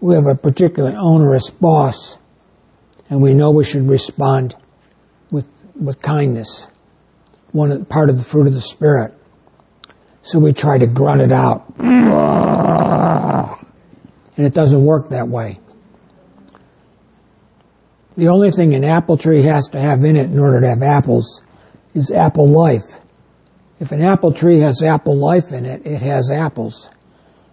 We 0.02 0.16
have 0.16 0.26
a 0.26 0.34
particularly 0.34 0.96
onerous 0.96 1.48
boss, 1.48 2.18
and 3.12 3.20
we 3.20 3.34
know 3.34 3.50
we 3.50 3.62
should 3.62 3.86
respond 3.86 4.56
with, 5.30 5.46
with 5.78 6.00
kindness. 6.00 6.68
One 7.50 7.84
part 7.84 8.08
of 8.08 8.16
the 8.16 8.24
fruit 8.24 8.46
of 8.46 8.54
the 8.54 8.62
Spirit. 8.62 9.12
So 10.22 10.38
we 10.38 10.54
try 10.54 10.78
to 10.78 10.86
grunt 10.86 11.20
it 11.20 11.30
out. 11.30 11.74
And 14.34 14.46
it 14.46 14.54
doesn't 14.54 14.82
work 14.82 15.10
that 15.10 15.28
way. 15.28 15.60
The 18.16 18.28
only 18.28 18.50
thing 18.50 18.72
an 18.74 18.82
apple 18.82 19.18
tree 19.18 19.42
has 19.42 19.68
to 19.72 19.78
have 19.78 20.02
in 20.04 20.16
it 20.16 20.30
in 20.30 20.38
order 20.38 20.62
to 20.62 20.68
have 20.68 20.82
apples 20.82 21.42
is 21.92 22.10
apple 22.10 22.48
life. 22.48 22.98
If 23.78 23.92
an 23.92 24.00
apple 24.00 24.32
tree 24.32 24.60
has 24.60 24.82
apple 24.82 25.18
life 25.18 25.52
in 25.52 25.66
it, 25.66 25.86
it 25.86 26.00
has 26.00 26.30
apples. 26.30 26.88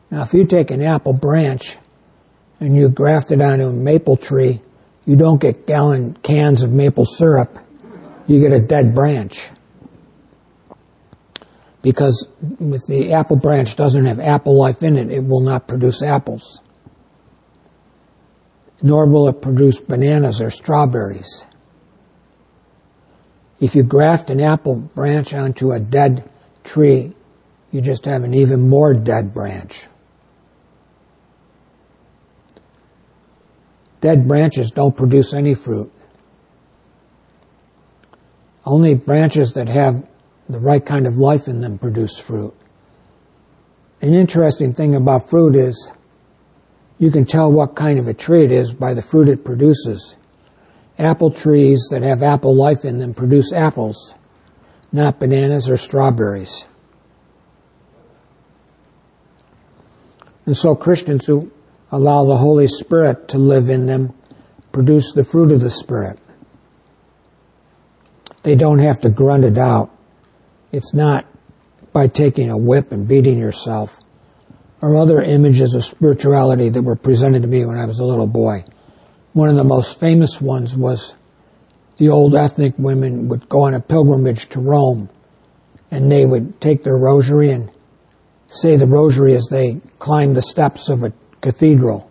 Now 0.09 0.23
if 0.23 0.33
you 0.33 0.45
take 0.45 0.71
an 0.71 0.81
apple 0.81 1.11
branch 1.11 1.75
and 2.61 2.77
you 2.77 2.87
graft 2.87 3.33
it 3.33 3.41
onto 3.41 3.65
a 3.65 3.73
maple 3.73 4.15
tree, 4.15 4.61
you 5.05 5.15
don't 5.15 5.41
get 5.41 5.65
gallon 5.65 6.13
cans 6.15 6.61
of 6.61 6.71
maple 6.71 7.05
syrup. 7.05 7.49
You 8.27 8.39
get 8.39 8.51
a 8.51 8.59
dead 8.59 8.93
branch 8.93 9.49
because 11.81 12.27
if 12.41 12.85
the 12.87 13.13
apple 13.13 13.37
branch 13.37 13.75
doesn't 13.75 14.05
have 14.05 14.19
apple 14.19 14.57
life 14.57 14.83
in 14.83 14.97
it, 14.97 15.11
it 15.11 15.23
will 15.25 15.41
not 15.41 15.67
produce 15.67 16.01
apples. 16.01 16.61
Nor 18.81 19.07
will 19.07 19.27
it 19.27 19.41
produce 19.41 19.79
bananas 19.79 20.41
or 20.41 20.51
strawberries. 20.51 21.45
If 23.59 23.75
you 23.75 23.83
graft 23.83 24.29
an 24.29 24.39
apple 24.39 24.75
branch 24.75 25.33
onto 25.33 25.71
a 25.71 25.79
dead 25.79 26.29
tree, 26.63 27.13
you 27.71 27.81
just 27.81 28.05
have 28.05 28.23
an 28.23 28.33
even 28.33 28.69
more 28.69 28.93
dead 28.93 29.33
branch. 29.33 29.85
Dead 34.01 34.27
branches 34.27 34.71
don't 34.71 34.95
produce 34.95 35.33
any 35.33 35.53
fruit. 35.53 35.91
Only 38.65 38.93
branches 38.93 39.53
that 39.53 39.67
have 39.67 40.07
the 40.47 40.59
right 40.59 40.85
kind 40.85 41.07
of 41.07 41.17
life 41.17 41.47
in 41.47 41.61
them 41.61 41.77
produce 41.77 42.19
fruit. 42.19 42.53
An 44.01 44.13
interesting 44.13 44.73
thing 44.73 44.95
about 44.95 45.29
fruit 45.29 45.55
is 45.55 45.91
you 46.97 47.11
can 47.11 47.25
tell 47.25 47.51
what 47.51 47.75
kind 47.75 47.99
of 47.99 48.07
a 48.07 48.13
tree 48.13 48.43
it 48.43 48.51
is 48.51 48.73
by 48.73 48.93
the 48.93 49.01
fruit 49.01 49.27
it 49.27 49.43
produces. 49.43 50.15
Apple 50.97 51.31
trees 51.31 51.87
that 51.91 52.01
have 52.01 52.21
apple 52.23 52.55
life 52.55 52.83
in 52.83 52.99
them 52.99 53.13
produce 53.13 53.53
apples, 53.53 54.13
not 54.91 55.19
bananas 55.19 55.69
or 55.69 55.77
strawberries. 55.77 56.65
And 60.45 60.57
so 60.57 60.75
Christians 60.75 61.25
who 61.25 61.51
allow 61.91 62.25
the 62.25 62.37
Holy 62.37 62.67
Spirit 62.67 63.29
to 63.29 63.37
live 63.37 63.69
in 63.69 63.85
them 63.85 64.13
produce 64.71 65.13
the 65.13 65.23
fruit 65.23 65.51
of 65.51 65.61
the 65.61 65.69
Spirit. 65.69 66.19
They 68.43 68.55
don't 68.55 68.79
have 68.79 69.01
to 69.01 69.09
grunt 69.09 69.43
it 69.43 69.57
out. 69.57 69.91
It's 70.71 70.93
not 70.93 71.25
by 71.91 72.07
taking 72.07 72.49
a 72.49 72.57
whip 72.57 72.91
and 72.91 73.07
beating 73.07 73.39
yourself 73.39 73.99
or 74.81 74.95
other 74.95 75.21
images 75.21 75.73
of 75.73 75.83
spirituality 75.83 76.69
that 76.69 76.83
were 76.83 76.95
presented 76.95 77.41
to 77.41 77.47
me 77.47 77.65
when 77.65 77.77
I 77.77 77.85
was 77.85 77.99
a 77.99 78.05
little 78.05 78.27
boy. 78.27 78.63
One 79.33 79.49
of 79.49 79.55
the 79.55 79.63
most 79.63 79.99
famous 79.99 80.39
ones 80.39 80.75
was 80.75 81.15
the 81.97 82.09
old 82.09 82.35
ethnic 82.35 82.75
women 82.77 83.27
would 83.27 83.49
go 83.49 83.63
on 83.63 83.73
a 83.73 83.81
pilgrimage 83.81 84.47
to 84.49 84.61
Rome 84.61 85.09
and 85.91 86.11
they 86.11 86.25
would 86.25 86.61
take 86.61 86.83
their 86.83 86.97
rosary 86.97 87.49
and 87.49 87.69
say 88.47 88.77
the 88.77 88.87
rosary 88.87 89.35
as 89.35 89.47
they 89.49 89.81
climbed 89.97 90.35
the 90.35 90.41
steps 90.41 90.89
of 90.89 91.03
a 91.03 91.13
cathedral. 91.41 92.09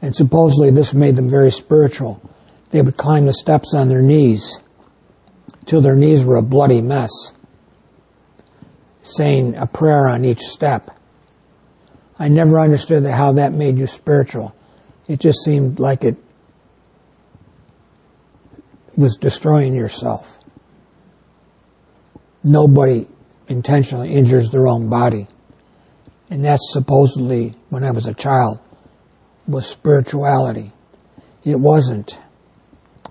And 0.00 0.14
supposedly 0.14 0.70
this 0.70 0.94
made 0.94 1.16
them 1.16 1.28
very 1.28 1.50
spiritual. 1.50 2.22
They 2.70 2.82
would 2.82 2.96
climb 2.96 3.26
the 3.26 3.32
steps 3.32 3.74
on 3.74 3.88
their 3.88 4.02
knees 4.02 4.58
till 5.66 5.80
their 5.80 5.96
knees 5.96 6.24
were 6.24 6.36
a 6.36 6.42
bloody 6.42 6.80
mess, 6.80 7.10
saying 9.02 9.54
a 9.56 9.66
prayer 9.66 10.08
on 10.08 10.24
each 10.24 10.40
step. 10.40 10.90
I 12.18 12.28
never 12.28 12.58
understood 12.58 13.04
how 13.04 13.32
that 13.32 13.52
made 13.52 13.78
you 13.78 13.86
spiritual. 13.86 14.54
It 15.06 15.20
just 15.20 15.44
seemed 15.44 15.78
like 15.78 16.04
it 16.04 16.16
was 18.96 19.16
destroying 19.16 19.74
yourself. 19.74 20.38
Nobody 22.42 23.06
intentionally 23.46 24.12
injures 24.12 24.50
their 24.50 24.66
own 24.66 24.88
body. 24.88 25.28
And 26.30 26.44
that's 26.44 26.72
supposedly, 26.72 27.54
when 27.70 27.84
I 27.84 27.90
was 27.90 28.06
a 28.06 28.14
child, 28.14 28.58
was 29.46 29.66
spirituality. 29.66 30.72
It 31.44 31.58
wasn't. 31.58 32.18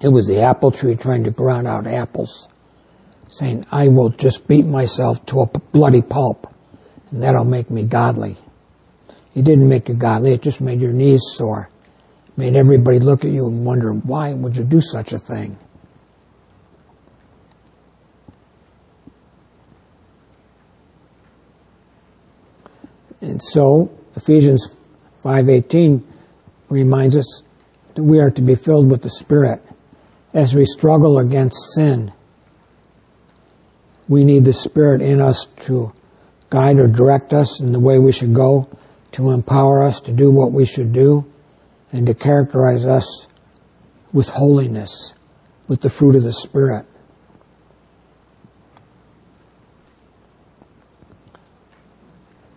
It 0.01 0.09
was 0.09 0.27
the 0.27 0.41
apple 0.41 0.71
tree 0.71 0.95
trying 0.95 1.23
to 1.23 1.31
ground 1.31 1.67
out 1.67 1.87
apples, 1.87 2.47
saying, 3.29 3.65
I 3.71 3.87
will 3.87 4.09
just 4.09 4.47
beat 4.47 4.65
myself 4.65 5.25
to 5.27 5.41
a 5.41 5.47
bloody 5.47 6.03
pulp, 6.03 6.53
and 7.09 7.23
that'll 7.23 7.45
make 7.45 7.71
me 7.71 7.83
godly. 7.83 8.37
It 9.33 9.43
didn't 9.43 9.67
make 9.67 9.89
you 9.89 9.95
godly, 9.95 10.33
it 10.33 10.43
just 10.43 10.61
made 10.61 10.81
your 10.81 10.93
knees 10.93 11.21
sore. 11.23 11.69
Made 12.35 12.55
everybody 12.55 12.99
look 12.99 13.25
at 13.25 13.31
you 13.31 13.47
and 13.47 13.65
wonder, 13.65 13.91
why 13.91 14.33
would 14.33 14.55
you 14.55 14.63
do 14.63 14.79
such 14.79 15.13
a 15.13 15.17
thing? 15.17 15.57
And 23.37 23.43
so, 23.43 23.91
Ephesians 24.15 24.75
5.18 25.23 26.01
reminds 26.69 27.15
us 27.15 27.43
that 27.93 28.01
we 28.01 28.19
are 28.19 28.31
to 28.31 28.41
be 28.41 28.55
filled 28.55 28.89
with 28.89 29.03
the 29.03 29.11
Spirit 29.11 29.61
as 30.33 30.55
we 30.55 30.65
struggle 30.65 31.19
against 31.19 31.75
sin. 31.75 32.11
We 34.07 34.23
need 34.23 34.43
the 34.43 34.53
Spirit 34.53 35.03
in 35.03 35.21
us 35.21 35.45
to 35.67 35.93
guide 36.49 36.79
or 36.79 36.87
direct 36.87 37.31
us 37.31 37.61
in 37.61 37.73
the 37.73 37.79
way 37.79 37.99
we 37.99 38.11
should 38.11 38.33
go, 38.33 38.67
to 39.11 39.29
empower 39.29 39.83
us 39.83 40.01
to 40.01 40.11
do 40.11 40.31
what 40.31 40.51
we 40.51 40.65
should 40.65 40.91
do, 40.91 41.23
and 41.91 42.07
to 42.07 42.15
characterize 42.15 42.85
us 42.85 43.27
with 44.11 44.29
holiness, 44.29 45.13
with 45.67 45.81
the 45.81 45.91
fruit 45.91 46.15
of 46.15 46.23
the 46.23 46.33
Spirit. 46.33 46.87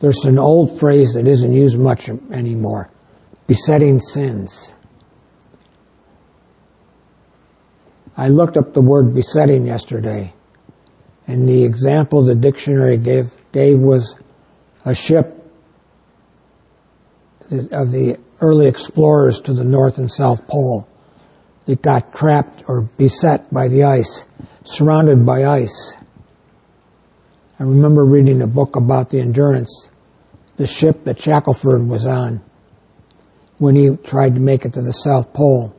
There's 0.01 0.25
an 0.25 0.39
old 0.39 0.81
phrase 0.81 1.13
that 1.13 1.27
isn't 1.27 1.53
used 1.53 1.79
much 1.79 2.09
anymore 2.09 2.91
besetting 3.47 3.99
sins. 3.99 4.77
I 8.17 8.29
looked 8.29 8.57
up 8.57 8.75
the 8.75 8.81
word 8.81 9.13
besetting 9.13 9.67
yesterday, 9.67 10.33
and 11.27 11.49
the 11.49 11.65
example 11.65 12.23
the 12.23 12.37
dictionary 12.37 12.97
gave, 12.97 13.35
gave 13.51 13.81
was 13.81 14.15
a 14.85 14.95
ship 14.95 15.27
of 17.51 17.91
the 17.91 18.21
early 18.41 18.69
explorers 18.69 19.41
to 19.41 19.53
the 19.53 19.65
North 19.65 19.99
and 19.99 20.11
South 20.11 20.47
Pole 20.47 20.87
that 21.67 21.83
got 21.83 22.15
trapped 22.15 22.63
or 22.69 22.83
beset 22.97 23.53
by 23.53 23.67
the 23.67 23.83
ice, 23.83 24.27
surrounded 24.65 25.27
by 25.27 25.45
ice. 25.45 25.97
I 27.59 27.65
remember 27.65 28.05
reading 28.05 28.43
a 28.43 28.47
book 28.47 28.77
about 28.77 29.11
the 29.11 29.21
Endurance, 29.21 29.89
the 30.61 30.66
ship 30.66 31.05
that 31.05 31.18
Shackelford 31.18 31.88
was 31.88 32.05
on 32.05 32.42
when 33.57 33.75
he 33.75 33.96
tried 33.96 34.35
to 34.35 34.40
make 34.40 34.66
it 34.66 34.75
to 34.75 34.83
the 34.83 34.92
South 34.92 35.33
Pole. 35.33 35.75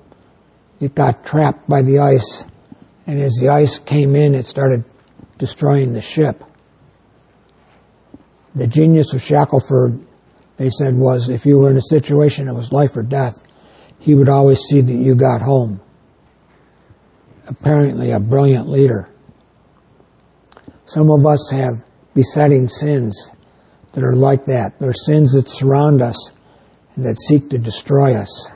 It 0.80 0.96
got 0.96 1.24
trapped 1.24 1.70
by 1.70 1.84
the 1.84 2.00
ice, 2.00 2.46
and 3.06 3.20
as 3.20 3.38
the 3.40 3.50
ice 3.50 3.78
came 3.78 4.16
in, 4.16 4.34
it 4.34 4.48
started 4.48 4.84
destroying 5.38 5.94
the 5.94 6.02
ship. 6.02 6.44
The 8.56 8.66
genius 8.66 9.14
of 9.14 9.22
Shackelford, 9.22 10.04
they 10.58 10.72
said, 10.72 10.96
was 10.96 11.30
if 11.30 11.46
you 11.46 11.60
were 11.60 11.70
in 11.70 11.78
a 11.78 11.82
situation 11.82 12.48
that 12.48 12.56
was 12.56 12.72
life 12.72 12.98
or 12.98 13.04
death, 13.04 13.44
he 14.00 14.16
would 14.16 14.30
always 14.30 14.62
see 14.62 14.82
that 14.82 14.92
you 14.92 15.14
got 15.14 15.44
home. 15.44 15.80
Apparently 17.46 18.10
a 18.10 18.20
brilliant 18.20 18.68
leader. 18.68 19.08
Some 20.86 21.12
of 21.12 21.24
us 21.28 21.52
have 21.52 21.84
besetting 22.16 22.68
sins 22.68 23.32
that 23.94 24.04
are 24.04 24.16
like 24.16 24.46
that. 24.46 24.80
They're 24.80 24.94
sins 24.94 25.34
that 25.34 25.48
surround 25.48 26.02
us 26.02 26.32
and 26.96 27.06
that 27.06 27.18
seek 27.18 27.50
to 27.50 27.58
destroy 27.58 28.16
us. 28.16 28.50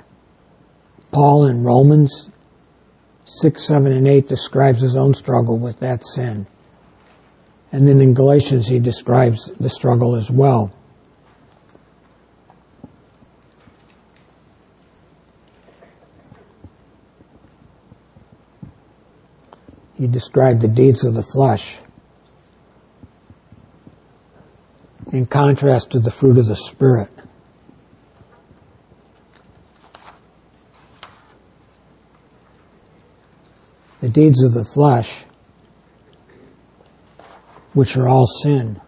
Paul 1.12 1.46
in 1.46 1.64
Romans 1.64 2.30
6, 3.26 3.64
7, 3.64 3.92
and 3.92 4.08
8 4.08 4.28
describes 4.28 4.82
his 4.82 4.96
own 4.96 5.14
struggle 5.14 5.58
with 5.58 5.80
that 5.80 6.06
sin. 6.06 6.48
And 7.72 7.88
then 7.88 8.00
in 8.02 8.14
Galatians, 8.14 8.68
he 8.68 8.80
describes 8.80 9.52
the 9.60 9.70
struggle 9.70 10.16
as 10.16 10.30
well. 10.30 10.74
He 19.98 20.08
described 20.08 20.62
the 20.62 20.68
deeds 20.68 21.06
of 21.06 21.14
the 21.14 21.24
flesh 21.24 21.80
in 25.12 25.26
contrast 25.26 25.92
to 25.92 26.00
the 26.00 26.12
fruit 26.12 26.38
of 26.38 26.48
the 26.48 26.56
Spirit. 26.56 27.10
The 34.02 34.10
deeds 34.10 34.44
of 34.44 34.54
the 34.54 34.66
flesh, 34.66 35.26
which 37.74 37.98
are 37.98 38.08
all 38.08 38.28
sin, 38.28 38.80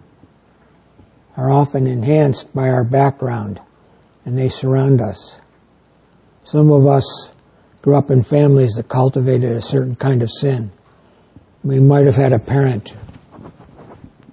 are 1.36 1.51
often 1.51 1.88
enhanced 1.88 2.53
by 2.53 2.69
our 2.69 2.84
background 2.84 3.60
and 4.25 4.38
they 4.38 4.49
surround 4.49 5.01
us. 5.01 5.39
Some 6.43 6.71
of 6.71 6.86
us 6.86 7.32
grew 7.82 7.95
up 7.95 8.12
in 8.12 8.23
families 8.23 8.73
that 8.73 8.89
cultivated 8.89 9.51
a 9.51 9.62
certain 9.62 9.95
kind 9.95 10.21
of 10.21 10.30
sin. 10.30 10.71
We 11.63 11.80
might 11.80 12.06
have 12.06 12.15
had 12.15 12.34
a 12.34 12.39
parent 12.39 12.93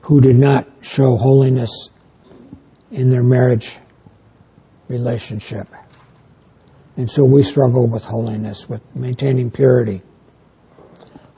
who 0.05 0.21
did 0.21 0.37
not 0.37 0.67
show 0.83 1.17
holiness 1.17 1.89
in 2.91 3.09
their 3.09 3.23
marriage 3.23 3.79
relationship. 4.89 5.67
And 6.97 7.11
so 7.11 7.25
we 7.25 7.43
struggle 7.43 7.91
with 7.91 8.05
holiness, 8.05 8.69
with 8.69 8.95
maintaining 8.95 9.51
purity. 9.51 10.03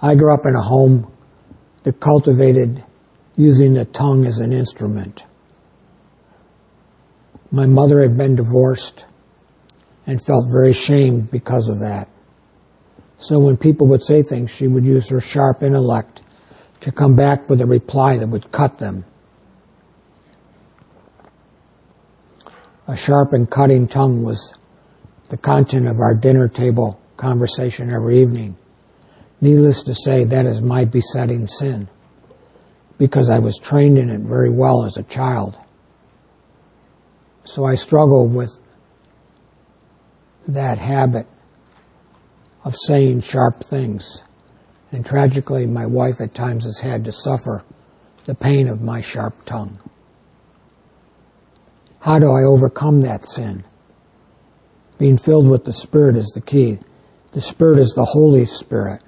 I 0.03 0.17
grew 0.17 0.35
up 0.35 0.45
in 0.47 0.55
a 0.55 0.61
home 0.61 1.11
that 1.85 2.01
cultivated 2.01 2.85
using 3.37 3.75
the 3.75 3.85
tongue 3.85 4.27
as 4.27 4.39
an 4.39 4.53
instrument. 4.53 5.25
My 7.53 7.67
mother 7.67 8.03
had 8.03 8.19
been 8.19 8.35
divorced 8.35 9.07
and 10.07 10.21
felt 10.21 10.51
very 10.51 10.73
shamed 10.73 11.31
because 11.31 11.69
of 11.69 11.79
that. 11.81 12.09
So 13.19 13.39
when 13.39 13.57
people 13.57 13.87
would 13.87 14.03
say 14.03 14.23
things, 14.23 14.51
she 14.51 14.67
would 14.67 14.85
use 14.85 15.09
her 15.11 15.21
sharp 15.21 15.63
intellect 15.63 16.23
to 16.87 16.93
come 16.93 17.17
back 17.17 17.51
with 17.51 17.61
a 17.61 17.67
reply 17.67 18.17
that 18.17 18.29
would 18.29 18.53
cut 18.53 18.79
them. 18.79 19.05
A 22.87 22.97
sharp 22.97 23.33
and 23.33 23.51
cutting 23.51 23.89
tongue 23.89 24.23
was 24.23 24.57
the 25.29 25.37
content 25.37 25.89
of 25.89 25.99
our 25.99 26.15
dinner 26.15 26.47
table 26.47 27.01
conversation 27.17 27.91
every 27.91 28.21
evening. 28.21 28.57
Needless 29.41 29.83
to 29.83 29.95
say, 29.95 30.23
that 30.23 30.47
is 30.47 30.63
my 30.63 30.85
besetting 30.85 31.49
sin 31.49 31.89
because 32.99 33.31
I 33.31 33.41
was 33.41 33.59
trained 33.59 33.99
in 33.99 34.09
it 34.09 34.21
very 34.21 34.49
well 34.49 34.85
as 34.85 34.97
a 34.97 35.03
child. 35.03 35.59
So 37.43 37.65
I 37.65 37.75
struggle 37.75 38.29
with 38.29 38.61
that 40.47 40.79
habit 40.79 41.27
of 42.65 42.77
saying 42.77 43.23
sharp 43.23 43.65
things. 43.65 44.23
And 44.97 45.05
tragically, 45.05 45.67
my 45.67 45.85
wife 45.85 46.23
at 46.23 46.33
times 46.33 46.65
has 46.65 46.79
had 46.79 47.05
to 47.05 47.13
suffer 47.13 47.63
the 48.25 48.35
pain 48.35 48.67
of 48.67 48.81
my 48.81 49.03
sharp 49.03 49.35
tongue. 49.45 49.79
How 52.01 52.19
do 52.19 52.33
I 52.33 52.45
overcome 52.45 53.03
that 53.03 53.27
sin? 53.27 53.65
Being 54.99 55.19
filled 55.19 55.51
with 55.51 55.67
the 55.67 55.73
Spirit 55.75 56.17
is 56.17 56.33
the 56.35 56.41
key. 56.41 56.79
The 57.33 57.43
Spirit 57.43 57.79
is 57.79 57.93
the 57.93 58.07
Holy 58.07 58.47
Spirit. 58.47 59.03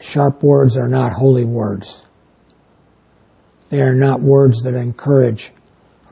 Sharp 0.00 0.44
words 0.44 0.76
are 0.76 0.86
not 0.86 1.14
holy 1.14 1.44
words. 1.44 2.06
They 3.70 3.82
are 3.82 3.96
not 3.96 4.20
words 4.20 4.62
that 4.62 4.74
encourage 4.74 5.50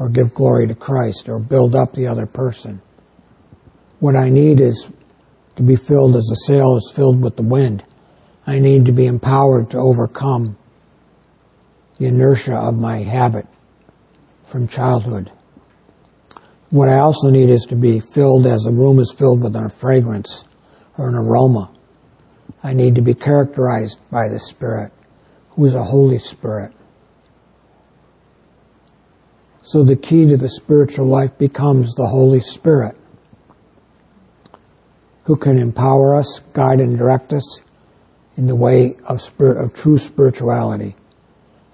or 0.00 0.08
give 0.08 0.34
glory 0.34 0.66
to 0.66 0.74
Christ 0.74 1.28
or 1.28 1.38
build 1.38 1.76
up 1.76 1.92
the 1.92 2.08
other 2.08 2.26
person. 2.26 2.82
What 4.00 4.16
I 4.16 4.28
need 4.28 4.60
is 4.60 4.88
to 5.54 5.62
be 5.62 5.76
filled 5.76 6.16
as 6.16 6.28
a 6.32 6.46
sail 6.48 6.76
is 6.76 6.92
filled 6.92 7.22
with 7.22 7.36
the 7.36 7.42
wind 7.42 7.84
I 8.46 8.58
need 8.58 8.86
to 8.86 8.92
be 8.92 9.06
empowered 9.06 9.70
to 9.70 9.78
overcome 9.78 10.56
the 11.98 12.06
inertia 12.06 12.54
of 12.54 12.76
my 12.76 12.98
habit 12.98 13.46
from 14.44 14.66
childhood. 14.66 15.30
What 16.70 16.88
I 16.88 16.98
also 16.98 17.30
need 17.30 17.50
is 17.50 17.64
to 17.66 17.76
be 17.76 18.00
filled 18.00 18.46
as 18.46 18.66
a 18.66 18.72
room 18.72 18.98
is 18.98 19.14
filled 19.16 19.42
with 19.42 19.54
a 19.54 19.68
fragrance 19.68 20.44
or 20.98 21.08
an 21.08 21.14
aroma. 21.14 21.70
I 22.64 22.72
need 22.72 22.94
to 22.96 23.02
be 23.02 23.14
characterized 23.14 23.98
by 24.10 24.28
the 24.28 24.38
Spirit, 24.38 24.92
who 25.50 25.66
is 25.66 25.74
a 25.74 25.82
Holy 25.82 26.18
Spirit. 26.18 26.72
So 29.62 29.84
the 29.84 29.96
key 29.96 30.28
to 30.28 30.36
the 30.36 30.48
spiritual 30.48 31.06
life 31.06 31.38
becomes 31.38 31.94
the 31.94 32.06
Holy 32.06 32.40
Spirit, 32.40 32.96
who 35.24 35.36
can 35.36 35.58
empower 35.58 36.16
us, 36.16 36.40
guide 36.52 36.80
and 36.80 36.98
direct 36.98 37.32
us, 37.32 37.62
in 38.36 38.46
the 38.46 38.56
way 38.56 38.96
of, 39.06 39.20
spirit, 39.20 39.62
of 39.62 39.74
true 39.74 39.98
spirituality 39.98 40.96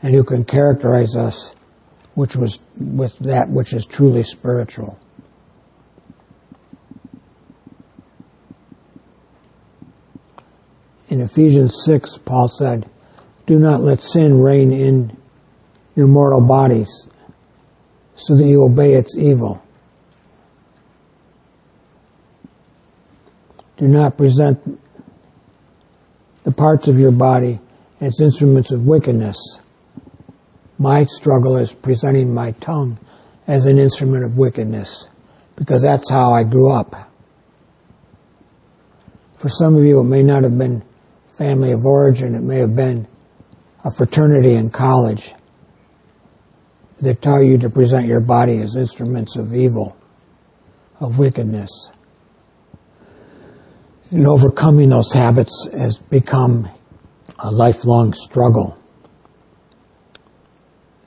and 0.02 0.14
who 0.14 0.24
can 0.24 0.44
characterize 0.44 1.14
us 1.14 1.54
which 2.14 2.34
was 2.34 2.58
with 2.76 3.16
that 3.20 3.48
which 3.48 3.72
is 3.72 3.86
truly 3.86 4.24
spiritual. 4.24 4.98
In 11.08 11.20
Ephesians 11.20 11.82
6, 11.84 12.18
Paul 12.18 12.48
said, 12.48 12.90
Do 13.46 13.58
not 13.58 13.80
let 13.80 14.02
sin 14.02 14.40
reign 14.40 14.72
in 14.72 15.16
your 15.94 16.06
mortal 16.06 16.40
bodies 16.40 17.08
so 18.16 18.36
that 18.36 18.44
you 18.44 18.64
obey 18.64 18.94
its 18.94 19.16
evil. 19.16 19.62
Do 23.76 23.86
not 23.86 24.18
present 24.18 24.80
the 26.48 26.54
parts 26.54 26.88
of 26.88 26.98
your 26.98 27.12
body 27.12 27.61
as 28.00 28.22
instruments 28.22 28.70
of 28.70 28.87
wickedness. 28.87 29.37
My 30.78 31.04
struggle 31.04 31.58
is 31.58 31.74
presenting 31.74 32.32
my 32.32 32.52
tongue 32.52 32.98
as 33.46 33.66
an 33.66 33.76
instrument 33.76 34.24
of 34.24 34.38
wickedness 34.38 35.08
because 35.56 35.82
that's 35.82 36.08
how 36.08 36.32
I 36.32 36.44
grew 36.44 36.72
up. 36.72 37.12
For 39.37 39.50
some 39.50 39.76
of 39.76 39.84
you, 39.84 40.00
it 40.00 40.04
may 40.04 40.22
not 40.22 40.42
have 40.42 40.56
been 40.56 40.82
family 41.37 41.72
of 41.72 41.84
origin. 41.84 42.34
It 42.34 42.40
may 42.40 42.61
have 42.61 42.74
been 42.74 43.06
a 43.84 43.90
fraternity 43.90 44.54
in 44.54 44.70
college 44.70 45.34
that 47.02 47.20
taught 47.20 47.40
you 47.40 47.58
to 47.58 47.68
present 47.68 48.06
your 48.06 48.22
body 48.22 48.56
as 48.62 48.74
instruments 48.74 49.37
of 49.37 49.54
evil, 49.54 49.98
of 50.98 51.18
wickedness 51.18 51.90
and 54.10 54.26
overcoming 54.26 54.88
those 54.88 55.12
habits 55.12 55.68
has 55.72 55.96
become 55.96 56.68
a 57.38 57.50
lifelong 57.50 58.12
struggle. 58.12 58.76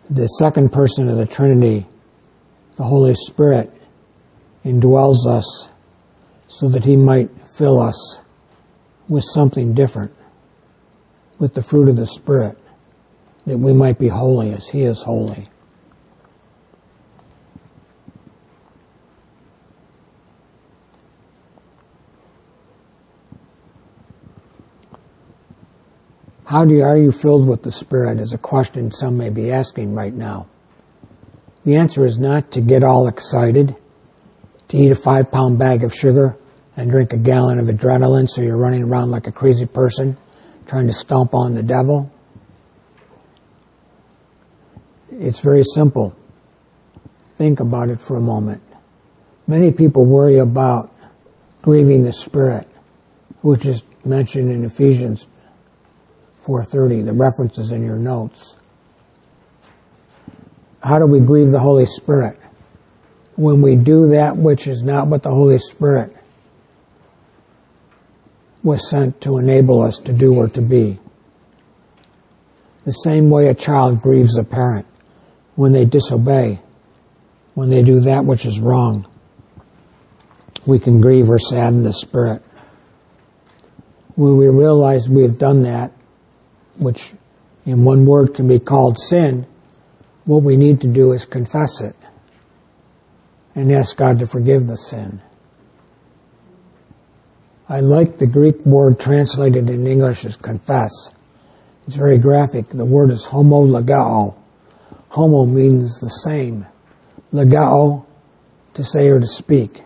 The 0.09 0.27
second 0.27 0.71
person 0.71 1.09
of 1.09 1.17
the 1.17 1.25
Trinity, 1.25 1.87
the 2.75 2.83
Holy 2.83 3.15
Spirit, 3.15 3.71
indwells 4.63 5.25
us 5.25 5.69
so 6.47 6.67
that 6.69 6.85
He 6.85 6.95
might 6.95 7.29
fill 7.57 7.79
us 7.79 8.19
with 9.07 9.23
something 9.33 9.73
different, 9.73 10.13
with 11.39 11.53
the 11.53 11.63
fruit 11.63 11.89
of 11.89 11.95
the 11.95 12.07
Spirit, 12.07 12.57
that 13.45 13.57
we 13.57 13.73
might 13.73 13.97
be 13.97 14.09
holy 14.09 14.51
as 14.51 14.69
He 14.69 14.83
is 14.83 15.01
holy. 15.01 15.49
How 26.51 26.65
do 26.65 26.73
you, 26.75 26.83
are 26.83 26.97
you 26.97 27.13
filled 27.13 27.47
with 27.47 27.63
the 27.63 27.71
Spirit 27.71 28.19
is 28.19 28.33
a 28.33 28.37
question 28.37 28.91
some 28.91 29.17
may 29.17 29.29
be 29.29 29.53
asking 29.53 29.95
right 29.95 30.13
now. 30.13 30.47
The 31.63 31.77
answer 31.77 32.05
is 32.05 32.19
not 32.19 32.51
to 32.51 32.59
get 32.59 32.83
all 32.83 33.07
excited, 33.07 33.73
to 34.67 34.77
eat 34.77 34.91
a 34.91 34.95
five 34.95 35.31
pound 35.31 35.59
bag 35.59 35.85
of 35.85 35.95
sugar 35.95 36.35
and 36.75 36.91
drink 36.91 37.13
a 37.13 37.17
gallon 37.17 37.57
of 37.57 37.67
adrenaline 37.67 38.29
so 38.29 38.41
you're 38.41 38.57
running 38.57 38.83
around 38.83 39.11
like 39.11 39.27
a 39.27 39.31
crazy 39.31 39.65
person 39.65 40.17
trying 40.67 40.87
to 40.87 40.93
stomp 40.93 41.33
on 41.33 41.55
the 41.55 41.63
devil. 41.63 42.11
It's 45.09 45.39
very 45.39 45.63
simple. 45.63 46.13
think 47.37 47.61
about 47.61 47.87
it 47.87 48.01
for 48.01 48.17
a 48.17 48.21
moment. 48.21 48.61
Many 49.47 49.71
people 49.71 50.03
worry 50.03 50.39
about 50.39 50.93
grieving 51.61 52.03
the 52.03 52.11
Spirit, 52.11 52.67
which 53.41 53.65
is 53.65 53.83
mentioned 54.03 54.51
in 54.51 54.65
Ephesians 54.65 55.27
4.30, 56.45 57.05
the 57.05 57.13
references 57.13 57.71
in 57.71 57.83
your 57.83 57.97
notes. 57.97 58.55
How 60.83 60.97
do 60.97 61.05
we 61.05 61.19
grieve 61.19 61.51
the 61.51 61.59
Holy 61.59 61.85
Spirit? 61.85 62.39
When 63.35 63.61
we 63.61 63.75
do 63.75 64.09
that 64.09 64.37
which 64.37 64.67
is 64.67 64.83
not 64.83 65.07
what 65.07 65.23
the 65.23 65.29
Holy 65.29 65.59
Spirit 65.59 66.15
was 68.63 68.89
sent 68.89 69.21
to 69.21 69.37
enable 69.37 69.81
us 69.81 69.97
to 69.99 70.13
do 70.13 70.35
or 70.35 70.47
to 70.49 70.61
be. 70.61 70.99
The 72.85 72.91
same 72.91 73.29
way 73.29 73.47
a 73.47 73.53
child 73.53 74.01
grieves 74.01 74.37
a 74.37 74.43
parent 74.43 74.85
when 75.55 75.71
they 75.71 75.85
disobey, 75.85 76.59
when 77.53 77.69
they 77.69 77.83
do 77.83 78.01
that 78.01 78.25
which 78.25 78.45
is 78.45 78.59
wrong. 78.59 79.07
We 80.65 80.79
can 80.79 81.01
grieve 81.01 81.29
or 81.29 81.39
sadden 81.39 81.83
the 81.83 81.93
spirit. 81.93 82.43
When 84.15 84.37
we 84.37 84.47
realize 84.47 85.09
we 85.09 85.23
have 85.23 85.37
done 85.37 85.63
that, 85.63 85.91
which 86.77 87.13
in 87.65 87.83
one 87.83 88.05
word 88.05 88.33
can 88.33 88.47
be 88.47 88.59
called 88.59 88.99
sin, 88.99 89.45
what 90.25 90.43
we 90.43 90.57
need 90.57 90.81
to 90.81 90.87
do 90.87 91.11
is 91.11 91.25
confess 91.25 91.81
it 91.81 91.95
and 93.55 93.71
ask 93.71 93.97
God 93.97 94.19
to 94.19 94.27
forgive 94.27 94.67
the 94.67 94.77
sin. 94.77 95.21
I 97.67 97.79
like 97.79 98.17
the 98.17 98.27
Greek 98.27 98.65
word 98.65 98.99
translated 98.99 99.69
in 99.69 99.87
English 99.87 100.25
as 100.25 100.35
confess. 100.35 100.91
It's 101.87 101.95
very 101.95 102.17
graphic. 102.17 102.69
The 102.69 102.85
word 102.85 103.11
is 103.11 103.25
homologao. 103.27 104.35
Homo 105.09 105.45
means 105.45 105.99
the 105.99 106.09
same. 106.09 106.65
Legao, 107.33 108.05
to 108.73 108.83
say 108.83 109.07
or 109.07 109.19
to 109.19 109.27
speak. 109.27 109.83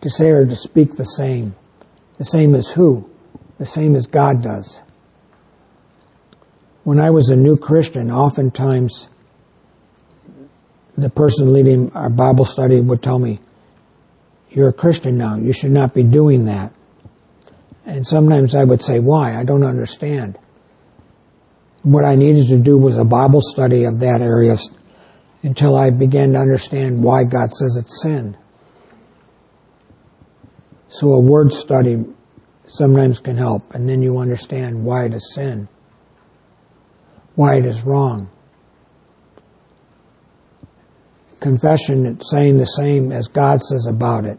To 0.00 0.10
say 0.10 0.30
or 0.30 0.46
to 0.46 0.56
speak 0.56 0.96
the 0.96 1.04
same. 1.04 1.54
The 2.18 2.24
same 2.24 2.54
as 2.54 2.70
who? 2.70 3.08
The 3.58 3.66
same 3.66 3.94
as 3.94 4.06
God 4.06 4.42
does. 4.42 4.80
When 6.84 7.00
I 7.00 7.10
was 7.10 7.30
a 7.30 7.36
new 7.36 7.56
Christian, 7.56 8.10
oftentimes 8.10 9.08
the 10.96 11.10
person 11.10 11.52
leading 11.52 11.92
our 11.92 12.10
Bible 12.10 12.44
study 12.44 12.80
would 12.80 13.02
tell 13.02 13.18
me, 13.18 13.40
you're 14.50 14.68
a 14.68 14.72
Christian 14.72 15.18
now. 15.18 15.36
You 15.36 15.52
should 15.52 15.72
not 15.72 15.94
be 15.94 16.04
doing 16.04 16.44
that. 16.44 16.72
And 17.86 18.06
sometimes 18.06 18.54
I 18.54 18.64
would 18.64 18.82
say, 18.82 19.00
why? 19.00 19.34
I 19.34 19.44
don't 19.44 19.64
understand. 19.64 20.38
What 21.82 22.04
I 22.04 22.14
needed 22.14 22.46
to 22.48 22.58
do 22.58 22.78
was 22.78 22.96
a 22.96 23.04
Bible 23.04 23.40
study 23.42 23.84
of 23.84 24.00
that 24.00 24.20
area 24.20 24.56
until 25.42 25.76
I 25.76 25.90
began 25.90 26.32
to 26.32 26.38
understand 26.38 27.02
why 27.02 27.24
God 27.24 27.52
says 27.52 27.76
it's 27.78 28.02
sin. 28.02 28.36
So 30.88 31.08
a 31.08 31.20
word 31.20 31.52
study 31.52 32.04
sometimes 32.66 33.20
can 33.20 33.36
help, 33.36 33.74
and 33.74 33.88
then 33.88 34.02
you 34.02 34.18
understand 34.18 34.84
why 34.84 35.06
it 35.06 35.12
is 35.12 35.34
sin, 35.34 35.68
why 37.34 37.56
it 37.56 37.64
is 37.64 37.82
wrong. 37.82 38.30
Confession, 41.40 42.06
it's 42.06 42.30
saying 42.30 42.58
the 42.58 42.64
same 42.64 43.12
as 43.12 43.28
God 43.28 43.60
says 43.60 43.86
about 43.86 44.24
it. 44.24 44.38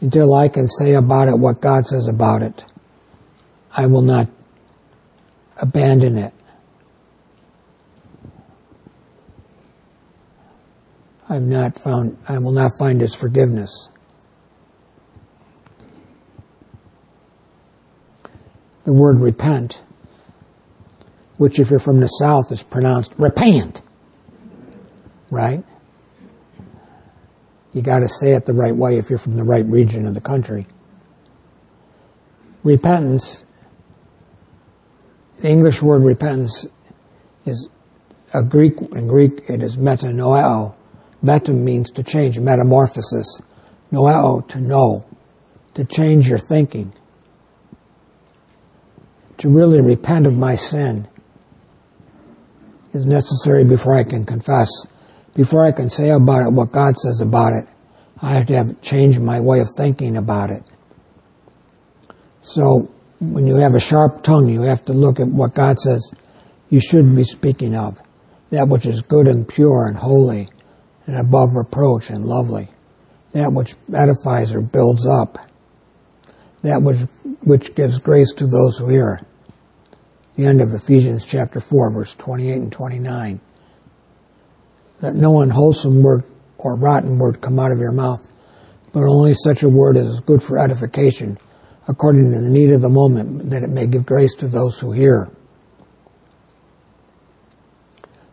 Until 0.00 0.34
I 0.34 0.48
can 0.48 0.66
say 0.66 0.94
about 0.94 1.28
it 1.28 1.38
what 1.38 1.60
God 1.60 1.84
says 1.86 2.08
about 2.08 2.42
it, 2.42 2.64
I 3.76 3.86
will 3.86 4.02
not 4.02 4.28
abandon 5.56 6.16
it. 6.16 6.32
I've 11.28 11.42
not 11.42 11.78
found, 11.78 12.18
I 12.28 12.38
will 12.38 12.52
not 12.52 12.72
find 12.76 13.00
his 13.00 13.14
forgiveness. 13.14 13.88
The 18.84 18.92
word 18.92 19.20
repent, 19.20 19.82
which 21.40 21.58
if 21.58 21.70
you're 21.70 21.78
from 21.78 22.00
the 22.00 22.06
south 22.06 22.52
is 22.52 22.62
pronounced 22.62 23.14
repent, 23.16 23.80
right? 25.30 25.64
You 27.72 27.80
got 27.80 28.00
to 28.00 28.08
say 28.08 28.32
it 28.32 28.44
the 28.44 28.52
right 28.52 28.76
way 28.76 28.98
if 28.98 29.08
you're 29.08 29.18
from 29.18 29.36
the 29.36 29.42
right 29.42 29.64
region 29.64 30.06
of 30.06 30.12
the 30.12 30.20
country. 30.20 30.66
Repentance, 32.62 33.46
the 35.38 35.48
English 35.48 35.80
word 35.80 36.02
repentance 36.02 36.66
is 37.46 37.70
a 38.34 38.42
Greek, 38.42 38.74
in 38.92 39.08
Greek 39.08 39.48
it 39.48 39.62
is 39.62 39.78
metanoeo. 39.78 40.74
Meta 41.22 41.54
means 41.54 41.90
to 41.92 42.02
change, 42.02 42.38
metamorphosis. 42.38 43.40
Noeo, 43.90 44.46
to 44.48 44.60
know, 44.60 45.06
to 45.72 45.86
change 45.86 46.28
your 46.28 46.38
thinking. 46.38 46.92
To 49.38 49.48
really 49.48 49.80
repent 49.80 50.26
of 50.26 50.36
my 50.36 50.54
sin 50.54 51.08
is 52.92 53.06
necessary 53.06 53.64
before 53.64 53.94
I 53.94 54.04
can 54.04 54.24
confess 54.24 54.68
before 55.34 55.64
I 55.64 55.72
can 55.72 55.88
say 55.88 56.10
about 56.10 56.46
it 56.46 56.52
what 56.52 56.72
God 56.72 56.96
says 56.96 57.20
about 57.20 57.52
it, 57.52 57.66
I 58.20 58.32
have 58.32 58.46
to 58.48 58.56
have 58.56 58.82
changed 58.82 59.20
my 59.20 59.40
way 59.40 59.60
of 59.60 59.68
thinking 59.76 60.16
about 60.16 60.50
it. 60.50 60.62
So 62.40 62.90
when 63.20 63.46
you 63.46 63.56
have 63.56 63.74
a 63.74 63.80
sharp 63.80 64.22
tongue, 64.22 64.48
you 64.48 64.62
have 64.62 64.84
to 64.86 64.92
look 64.92 65.20
at 65.20 65.28
what 65.28 65.54
God 65.54 65.78
says 65.78 66.12
you 66.68 66.80
should 66.80 67.14
be 67.14 67.24
speaking 67.24 67.74
of. 67.74 67.98
That 68.50 68.68
which 68.68 68.86
is 68.86 69.02
good 69.02 69.28
and 69.28 69.48
pure 69.48 69.86
and 69.86 69.96
holy 69.96 70.48
and 71.06 71.16
above 71.16 71.54
reproach 71.54 72.10
and 72.10 72.26
lovely. 72.26 72.68
That 73.32 73.52
which 73.52 73.74
edifies 73.94 74.54
or 74.54 74.60
builds 74.60 75.06
up. 75.06 75.38
That 76.62 76.82
which, 76.82 76.98
which 77.42 77.74
gives 77.74 77.98
grace 77.98 78.32
to 78.34 78.46
those 78.46 78.76
who 78.76 78.88
hear. 78.88 79.20
The 80.36 80.46
end 80.46 80.60
of 80.60 80.72
Ephesians 80.72 81.24
chapter 81.24 81.60
4 81.60 81.92
verse 81.92 82.14
28 82.14 82.54
and 82.54 82.72
29 82.72 83.40
that 85.00 85.14
no 85.14 85.40
unwholesome 85.40 86.02
word 86.02 86.24
or 86.58 86.76
rotten 86.76 87.18
word 87.18 87.40
come 87.40 87.58
out 87.58 87.72
of 87.72 87.78
your 87.78 87.92
mouth, 87.92 88.30
but 88.92 89.04
only 89.04 89.34
such 89.34 89.62
a 89.62 89.68
word 89.68 89.96
as 89.96 90.06
is 90.06 90.20
good 90.20 90.42
for 90.42 90.58
edification, 90.58 91.38
according 91.88 92.32
to 92.32 92.38
the 92.38 92.48
need 92.48 92.70
of 92.70 92.82
the 92.82 92.88
moment, 92.88 93.50
that 93.50 93.62
it 93.62 93.70
may 93.70 93.86
give 93.86 94.04
grace 94.04 94.34
to 94.34 94.46
those 94.46 94.78
who 94.78 94.92
hear. 94.92 95.30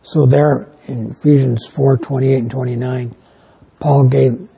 So 0.01 0.25
there 0.25 0.69
in 0.88 1.12
Ephesians 1.12 1.67
4, 1.67 1.97
28 1.97 2.38
and 2.38 2.51
29, 2.51 3.15
Paul 3.79 4.10
gave 4.10 4.49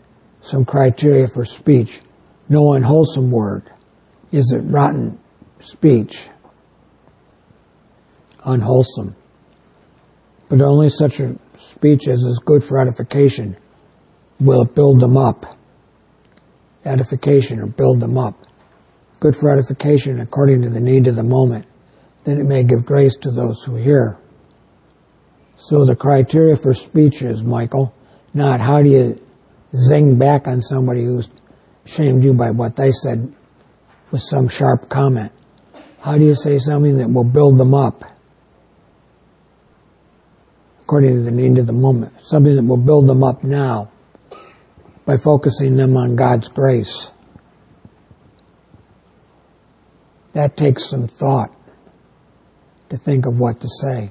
some 0.42 0.66
criteria 0.66 1.28
for 1.28 1.46
speech. 1.46 2.02
No 2.48 2.74
unwholesome 2.74 3.30
word. 3.30 3.64
Is 4.32 4.52
it 4.52 4.62
rotten 4.62 5.20
speech? 5.60 6.30
Unwholesome. 8.50 9.16
But 10.50 10.62
only 10.62 10.90
such 10.90 11.20
a 11.20 11.38
speech 11.56 12.08
as 12.08 12.20
is 12.22 12.42
good 12.44 12.64
for 12.64 12.82
edification 12.82 13.56
will 14.40 14.66
build 14.66 15.00
them 15.00 15.18
up. 15.18 15.58
Edification 16.84 17.60
or 17.60 17.68
build 17.68 18.00
them 18.00 18.18
up. 18.18 18.36
Good 19.20 19.36
for 19.36 19.52
edification 19.52 20.20
according 20.20 20.64
to 20.64 20.70
the 20.70 20.80
need 20.80 21.08
of 21.08 21.16
the 21.16 21.24
moment, 21.24 21.66
that 22.24 22.38
it 22.38 22.46
may 22.46 22.64
give 22.64 22.86
grace 22.86 23.16
to 23.18 23.32
those 23.32 23.64
who 23.64 23.76
hear. 23.76 24.18
So 25.58 25.86
the 25.86 25.96
criteria 25.96 26.56
for 26.56 26.74
speech 26.74 27.22
is, 27.22 27.44
Michael, 27.44 27.94
not 28.34 28.62
how 28.62 28.82
do 28.82 28.90
you 28.90 29.22
zing 29.76 30.18
back 30.18 30.48
on 30.48 30.62
somebody 30.62 31.04
who's 31.04 31.30
shamed 31.86 32.24
you 32.24 32.34
by 32.34 32.52
what 32.52 32.76
they 32.76 32.92
said 32.92 33.32
with 34.10 34.22
some 34.22 34.48
sharp 34.48 34.90
comment. 34.90 35.32
How 36.02 36.18
do 36.18 36.24
you 36.24 36.36
say 36.36 36.58
something 36.58 36.98
that 36.98 37.10
will 37.10 37.30
build 37.30 37.60
them 37.60 37.74
up? 37.74 38.04
According 40.90 41.14
to 41.14 41.22
the 41.22 41.30
need 41.30 41.56
of 41.60 41.68
the 41.68 41.72
moment, 41.72 42.12
something 42.20 42.56
that 42.56 42.66
will 42.66 42.76
build 42.76 43.06
them 43.06 43.24
up 43.24 43.44
now 43.44 43.92
by 45.06 45.16
focusing 45.18 45.78
them 45.78 45.96
on 45.96 46.16
God's 46.16 46.48
grace. 46.48 47.12
That 50.34 50.58
takes 50.58 50.90
some 50.90 51.08
thought 51.08 51.56
to 52.90 52.98
think 52.98 53.28
of 53.28 53.38
what 53.38 53.62
to 53.62 53.70
say. 53.70 54.10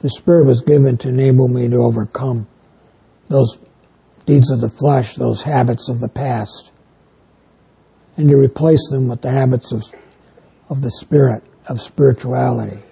The 0.00 0.10
Spirit 0.10 0.44
was 0.44 0.60
given 0.60 0.98
to 0.98 1.08
enable 1.08 1.48
me 1.48 1.70
to 1.70 1.76
overcome 1.76 2.46
those 3.30 3.58
deeds 4.26 4.50
of 4.50 4.60
the 4.60 4.68
flesh, 4.68 5.14
those 5.14 5.40
habits 5.40 5.88
of 5.88 6.00
the 6.00 6.10
past, 6.10 6.70
and 8.18 8.28
to 8.28 8.36
replace 8.36 8.90
them 8.90 9.08
with 9.08 9.22
the 9.22 9.30
habits 9.30 9.72
of, 9.72 9.82
of 10.68 10.82
the 10.82 10.90
Spirit, 10.90 11.42
of 11.66 11.80
spirituality, 11.80 12.82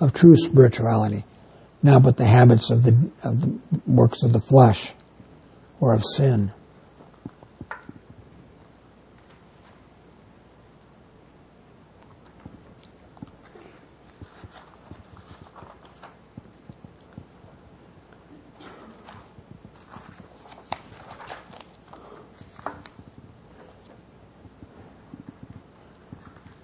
of 0.00 0.14
true 0.14 0.36
spirituality 0.36 1.26
now 1.82 1.98
but 1.98 2.16
the 2.16 2.24
habits 2.24 2.70
of 2.70 2.84
the, 2.84 3.10
of 3.22 3.40
the 3.40 3.80
works 3.86 4.22
of 4.22 4.32
the 4.32 4.40
flesh 4.40 4.92
or 5.80 5.94
of 5.94 6.04
sin. 6.04 6.52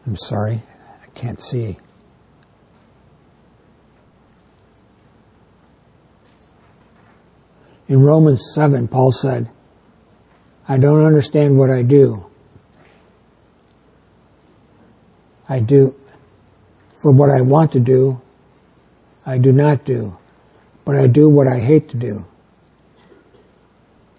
I'm 0.07 0.17
sorry, 0.17 0.63
I 1.03 1.07
can't 1.15 1.39
see. 1.39 1.77
In 7.89 8.01
Romans 8.03 8.53
7, 8.55 8.87
Paul 8.87 9.13
said, 9.13 9.49
I 10.69 10.77
don't 10.77 11.03
understand 11.03 11.57
what 11.57 11.71
I 11.71 11.83
do. 11.83 12.27
I 15.49 15.61
do, 15.61 15.95
for 16.93 17.11
what 17.11 17.31
I 17.31 17.41
want 17.41 17.73
to 17.73 17.81
do, 17.81 18.21
I 19.25 19.39
do 19.39 19.53
not 19.53 19.87
do, 19.87 20.19
but 20.85 20.97
I 20.97 21.07
do 21.07 21.31
what 21.31 21.49
I 21.49 21.59
hate 21.59 21.89
to 21.91 21.97
do. 21.97 22.27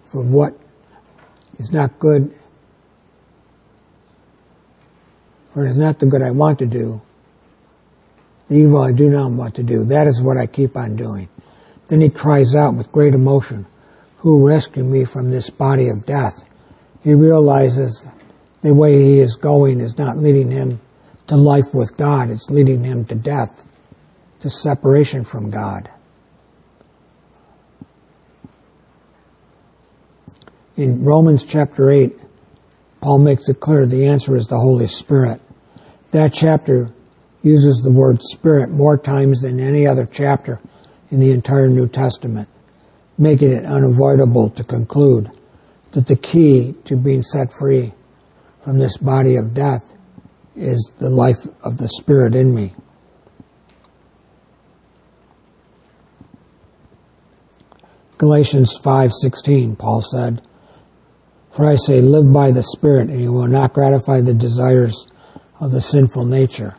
For 0.02 0.24
what 0.24 0.58
is 1.60 1.72
not 1.72 2.00
good, 2.00 2.34
for 5.54 5.66
it 5.66 5.70
is 5.70 5.78
not 5.78 6.00
the 6.00 6.08
good 6.08 6.24
I 6.24 6.32
want 6.32 6.58
to 6.60 6.66
do, 6.66 7.00
the 8.48 8.56
evil 8.56 8.82
I 8.82 8.92
do 8.92 9.10
not 9.10 9.30
want 9.32 9.56
to 9.56 9.64
do. 9.64 9.84
That 9.86 10.08
is 10.08 10.24
what 10.24 10.38
I 10.38 10.48
keep 10.48 10.76
on 10.76 10.96
doing. 10.96 11.30
Then 11.90 12.02
he 12.02 12.10
cries 12.10 12.56
out 12.56 12.76
with 12.76 12.92
great 12.92 13.16
emotion, 13.16 13.66
Who 14.18 14.48
rescued 14.48 14.86
me 14.86 15.06
from 15.06 15.32
this 15.32 15.50
body 15.50 15.90
of 15.90 16.06
death? 16.06 16.46
He 17.04 17.16
realizes 17.16 18.08
the 18.62 18.74
way 18.74 19.04
he 19.04 19.20
is 19.20 19.36
going 19.36 19.80
is 19.80 19.98
not 19.98 20.18
leading 20.18 20.52
him 20.52 20.80
to 21.28 21.36
life 21.36 21.74
with 21.74 21.98
God, 21.98 22.30
it's 22.30 22.50
leading 22.50 22.84
him 22.84 23.06
to 23.06 23.16
death, 23.16 23.68
to 24.42 24.50
separation 24.50 25.24
from 25.24 25.50
God. 25.50 25.90
In 30.78 31.04
Romans 31.04 31.44
chapter 31.44 31.90
8, 31.90 32.24
Paul 33.02 33.20
makes 33.20 33.50
it 33.50 33.60
clear 33.60 33.86
the 33.86 34.06
answer 34.06 34.36
is 34.36 34.48
the 34.48 34.60
Holy 34.60 34.88
Spirit. 34.88 35.42
That 36.12 36.34
chapter 36.34 36.92
uses 37.42 37.82
the 37.82 37.92
word 37.92 38.22
Spirit 38.22 38.70
more 38.70 38.98
times 38.98 39.42
than 39.42 39.60
any 39.60 39.88
other 39.88 40.06
chapter 40.06 40.60
in 41.12 41.20
the 41.20 41.32
entire 41.32 41.68
New 41.68 41.88
Testament, 41.88 42.48
making 43.18 43.52
it 43.52 43.66
unavoidable 43.66 44.50
to 44.52 44.64
conclude 44.64 45.30
that 45.92 46.08
the 46.08 46.16
key 46.16 46.76
to 46.86 46.96
being 46.96 47.24
set 47.24 47.52
free 47.52 47.94
from 48.64 48.78
this 48.78 48.98
body 48.98 49.36
of 49.36 49.54
death 49.54 49.94
is 50.56 50.92
the 51.00 51.10
life 51.10 51.48
of 51.64 51.78
the 51.78 51.88
Spirit 51.88 52.36
in 52.36 52.54
me. 52.54 52.74
Galatians 58.18 58.78
5:16 58.84 59.78
Paul 59.78 60.02
said, 60.02 60.42
"For 61.50 61.66
I 61.66 61.76
say 61.76 62.02
live 62.02 62.32
by 62.34 62.52
the 62.52 62.64
Spirit 62.64 63.10
and 63.10 63.22
you 63.22 63.32
will 63.32 63.48
not 63.48 63.74
gratify 63.74 64.22
the 64.22 64.34
desires 64.34 65.08
of 65.60 65.72
the 65.72 65.80
sinful 65.80 66.26
nature." 66.26 66.76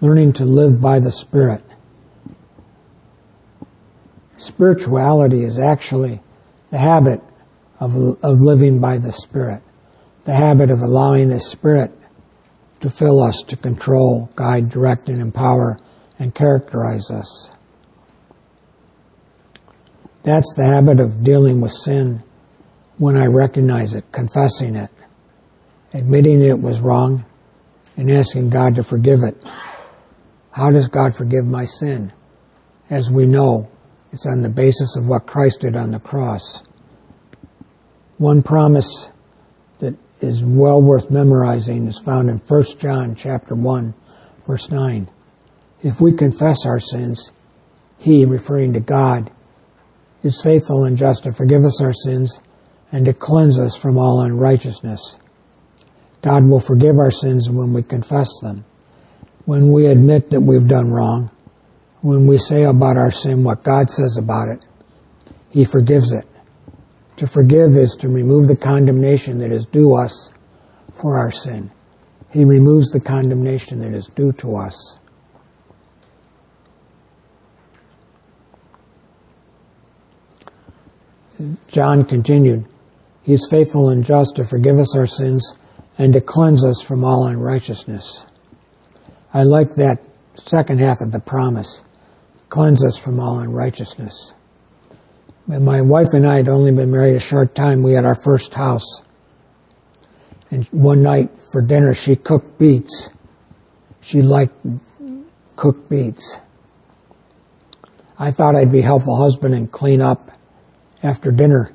Learning 0.00 0.32
to 0.32 0.46
live 0.46 0.80
by 0.80 0.98
the 0.98 1.12
Spirit 1.12 1.62
spirituality 4.42 5.42
is 5.42 5.58
actually 5.58 6.20
the 6.70 6.78
habit 6.78 7.20
of, 7.80 7.94
of 8.22 8.38
living 8.40 8.80
by 8.80 8.98
the 8.98 9.12
Spirit, 9.12 9.62
the 10.24 10.34
habit 10.34 10.70
of 10.70 10.80
allowing 10.80 11.28
the 11.28 11.40
Spirit 11.40 11.90
to 12.80 12.90
fill 12.90 13.22
us, 13.22 13.42
to 13.48 13.56
control, 13.56 14.30
guide, 14.34 14.70
direct, 14.70 15.08
and 15.08 15.20
empower, 15.20 15.78
and 16.18 16.34
characterize 16.34 17.10
us. 17.10 17.50
That's 20.22 20.52
the 20.54 20.64
habit 20.64 21.00
of 21.00 21.24
dealing 21.24 21.60
with 21.60 21.72
sin 21.72 22.22
when 22.98 23.16
I 23.16 23.26
recognize 23.26 23.94
it, 23.94 24.04
confessing 24.12 24.76
it, 24.76 24.90
admitting 25.92 26.40
it 26.42 26.60
was 26.60 26.80
wrong, 26.80 27.24
and 27.96 28.10
asking 28.10 28.50
God 28.50 28.76
to 28.76 28.82
forgive 28.82 29.22
it. 29.22 29.36
How 30.52 30.70
does 30.70 30.88
God 30.88 31.14
forgive 31.14 31.46
my 31.46 31.64
sin? 31.64 32.12
As 32.90 33.10
we 33.10 33.26
know, 33.26 33.68
it's 34.12 34.26
on 34.26 34.42
the 34.42 34.48
basis 34.48 34.96
of 34.96 35.06
what 35.06 35.26
Christ 35.26 35.62
did 35.62 35.74
on 35.74 35.90
the 35.92 35.98
cross. 35.98 36.62
One 38.18 38.42
promise 38.42 39.10
that 39.78 39.96
is 40.20 40.44
well 40.44 40.80
worth 40.80 41.10
memorizing 41.10 41.86
is 41.88 41.98
found 41.98 42.30
in 42.30 42.36
1 42.38 42.64
John 42.78 43.14
chapter 43.14 43.54
1 43.54 43.94
verse 44.46 44.70
9. 44.70 45.08
If 45.82 46.00
we 46.00 46.16
confess 46.16 46.64
our 46.66 46.78
sins, 46.78 47.32
he, 47.98 48.24
referring 48.24 48.74
to 48.74 48.80
God, 48.80 49.30
is 50.22 50.42
faithful 50.42 50.84
and 50.84 50.96
just 50.96 51.24
to 51.24 51.32
forgive 51.32 51.64
us 51.64 51.82
our 51.82 51.92
sins 51.92 52.40
and 52.92 53.06
to 53.06 53.12
cleanse 53.12 53.58
us 53.58 53.76
from 53.76 53.98
all 53.98 54.20
unrighteousness. 54.22 55.18
God 56.20 56.48
will 56.48 56.60
forgive 56.60 56.96
our 56.98 57.10
sins 57.10 57.50
when 57.50 57.72
we 57.72 57.82
confess 57.82 58.28
them. 58.42 58.64
When 59.44 59.72
we 59.72 59.86
admit 59.86 60.30
that 60.30 60.40
we've 60.40 60.68
done 60.68 60.90
wrong, 60.90 61.31
when 62.02 62.26
we 62.26 62.36
say 62.36 62.64
about 62.64 62.96
our 62.96 63.12
sin 63.12 63.44
what 63.44 63.62
God 63.62 63.90
says 63.90 64.16
about 64.18 64.48
it, 64.48 64.64
He 65.50 65.64
forgives 65.64 66.12
it. 66.12 66.26
To 67.16 67.26
forgive 67.26 67.76
is 67.76 67.96
to 68.00 68.08
remove 68.08 68.48
the 68.48 68.56
condemnation 68.56 69.38
that 69.38 69.52
is 69.52 69.64
due 69.64 69.94
us 69.94 70.32
for 70.92 71.16
our 71.16 71.30
sin. 71.30 71.70
He 72.30 72.44
removes 72.44 72.90
the 72.90 73.00
condemnation 73.00 73.80
that 73.80 73.92
is 73.92 74.08
due 74.08 74.32
to 74.34 74.56
us. 74.56 74.98
John 81.68 82.04
continued, 82.04 82.66
He 83.22 83.32
is 83.32 83.46
faithful 83.48 83.90
and 83.90 84.04
just 84.04 84.36
to 84.36 84.44
forgive 84.44 84.78
us 84.78 84.96
our 84.96 85.06
sins 85.06 85.54
and 85.98 86.12
to 86.14 86.20
cleanse 86.20 86.64
us 86.64 86.82
from 86.82 87.04
all 87.04 87.26
unrighteousness. 87.26 88.26
I 89.32 89.44
like 89.44 89.74
that 89.76 90.04
second 90.34 90.80
half 90.80 91.00
of 91.00 91.12
the 91.12 91.20
promise 91.20 91.84
cleanse 92.52 92.84
us 92.84 92.98
from 92.98 93.18
all 93.18 93.38
unrighteousness. 93.38 94.34
When 95.46 95.64
my 95.64 95.80
wife 95.80 96.08
and 96.12 96.26
I 96.26 96.36
had 96.36 96.48
only 96.48 96.70
been 96.70 96.90
married 96.90 97.16
a 97.16 97.20
short 97.20 97.54
time, 97.54 97.82
we 97.82 97.94
had 97.94 98.04
our 98.04 98.14
first 98.14 98.52
house. 98.52 99.00
And 100.50 100.66
one 100.66 101.02
night 101.02 101.30
for 101.50 101.62
dinner, 101.62 101.94
she 101.94 102.14
cooked 102.14 102.58
beets. 102.58 103.08
She 104.02 104.20
liked 104.20 104.54
cooked 105.56 105.88
beets. 105.88 106.40
I 108.18 108.30
thought 108.30 108.54
I'd 108.54 108.70
be 108.70 108.82
helpful 108.82 109.16
husband 109.16 109.54
and 109.54 109.72
clean 109.72 110.02
up 110.02 110.18
after 111.02 111.32
dinner. 111.32 111.72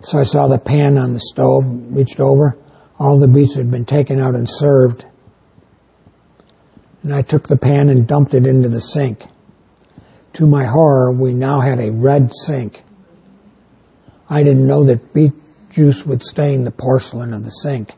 So 0.00 0.18
I 0.18 0.24
saw 0.24 0.48
the 0.48 0.58
pan 0.58 0.96
on 0.96 1.12
the 1.12 1.20
stove, 1.20 1.64
reached 1.94 2.20
over. 2.20 2.56
All 2.98 3.20
the 3.20 3.28
beets 3.28 3.54
had 3.54 3.70
been 3.70 3.84
taken 3.84 4.18
out 4.18 4.34
and 4.34 4.48
served. 4.48 5.04
And 7.02 7.12
I 7.12 7.20
took 7.20 7.48
the 7.48 7.58
pan 7.58 7.90
and 7.90 8.08
dumped 8.08 8.32
it 8.32 8.46
into 8.46 8.70
the 8.70 8.80
sink. 8.80 9.26
To 10.34 10.46
my 10.46 10.64
horror, 10.64 11.12
we 11.12 11.32
now 11.32 11.60
had 11.60 11.80
a 11.80 11.90
red 11.90 12.32
sink. 12.32 12.82
I 14.28 14.42
didn't 14.42 14.66
know 14.66 14.84
that 14.84 15.12
beet 15.12 15.32
juice 15.70 16.06
would 16.06 16.22
stain 16.22 16.64
the 16.64 16.70
porcelain 16.70 17.32
of 17.32 17.44
the 17.44 17.50
sink. 17.50 17.94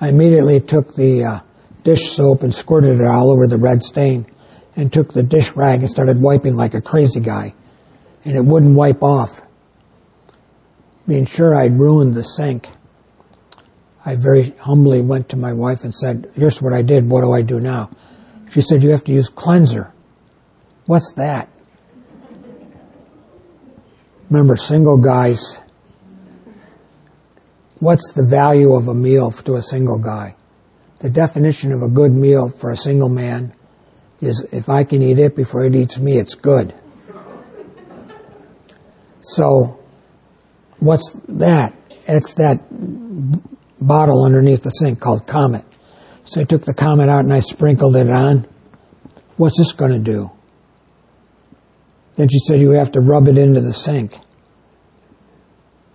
I 0.00 0.08
immediately 0.08 0.60
took 0.60 0.94
the 0.94 1.24
uh, 1.24 1.40
dish 1.84 2.12
soap 2.12 2.42
and 2.42 2.54
squirted 2.54 3.00
it 3.00 3.06
all 3.06 3.30
over 3.30 3.46
the 3.46 3.58
red 3.58 3.82
stain 3.82 4.26
and 4.76 4.92
took 4.92 5.12
the 5.12 5.22
dish 5.22 5.52
rag 5.56 5.80
and 5.80 5.90
started 5.90 6.20
wiping 6.20 6.56
like 6.56 6.74
a 6.74 6.80
crazy 6.80 7.20
guy. 7.20 7.54
And 8.24 8.36
it 8.36 8.44
wouldn't 8.44 8.74
wipe 8.74 9.02
off. 9.02 9.42
Being 11.06 11.26
sure 11.26 11.54
I'd 11.54 11.78
ruined 11.78 12.14
the 12.14 12.22
sink, 12.22 12.68
I 14.04 14.16
very 14.16 14.50
humbly 14.50 15.02
went 15.02 15.28
to 15.30 15.36
my 15.36 15.52
wife 15.52 15.84
and 15.84 15.94
said, 15.94 16.30
here's 16.34 16.62
what 16.62 16.72
I 16.72 16.82
did, 16.82 17.08
what 17.08 17.22
do 17.22 17.32
I 17.32 17.42
do 17.42 17.60
now? 17.60 17.90
She 18.50 18.62
said, 18.62 18.82
you 18.82 18.90
have 18.90 19.04
to 19.04 19.12
use 19.12 19.28
cleanser. 19.28 19.92
What's 20.86 21.12
that? 21.14 21.48
Remember, 24.28 24.56
single 24.56 24.96
guys, 24.96 25.60
what's 27.80 28.12
the 28.12 28.24
value 28.24 28.74
of 28.74 28.88
a 28.88 28.94
meal 28.94 29.32
to 29.32 29.56
a 29.56 29.62
single 29.62 29.98
guy? 29.98 30.36
The 31.00 31.10
definition 31.10 31.72
of 31.72 31.82
a 31.82 31.88
good 31.88 32.12
meal 32.12 32.48
for 32.48 32.70
a 32.70 32.76
single 32.76 33.08
man 33.08 33.52
is 34.20 34.46
if 34.52 34.68
I 34.68 34.84
can 34.84 35.02
eat 35.02 35.18
it 35.18 35.34
before 35.34 35.64
it 35.64 35.74
eats 35.74 35.98
me, 35.98 36.18
it's 36.18 36.34
good. 36.34 36.74
So, 39.22 39.80
what's 40.78 41.10
that? 41.28 41.74
It's 42.06 42.34
that 42.34 42.60
bottle 43.80 44.24
underneath 44.24 44.62
the 44.62 44.70
sink 44.70 45.00
called 45.00 45.26
Comet. 45.26 45.64
So 46.24 46.40
I 46.40 46.44
took 46.44 46.62
the 46.62 46.74
Comet 46.74 47.08
out 47.08 47.24
and 47.24 47.32
I 47.32 47.40
sprinkled 47.40 47.96
it 47.96 48.08
on. 48.08 48.46
What's 49.36 49.58
this 49.58 49.72
going 49.72 49.92
to 49.92 49.98
do? 49.98 50.30
Then 52.20 52.28
she 52.28 52.38
said 52.40 52.60
you 52.60 52.72
have 52.72 52.92
to 52.92 53.00
rub 53.00 53.28
it 53.28 53.38
into 53.38 53.62
the 53.62 53.72
sink. 53.72 54.18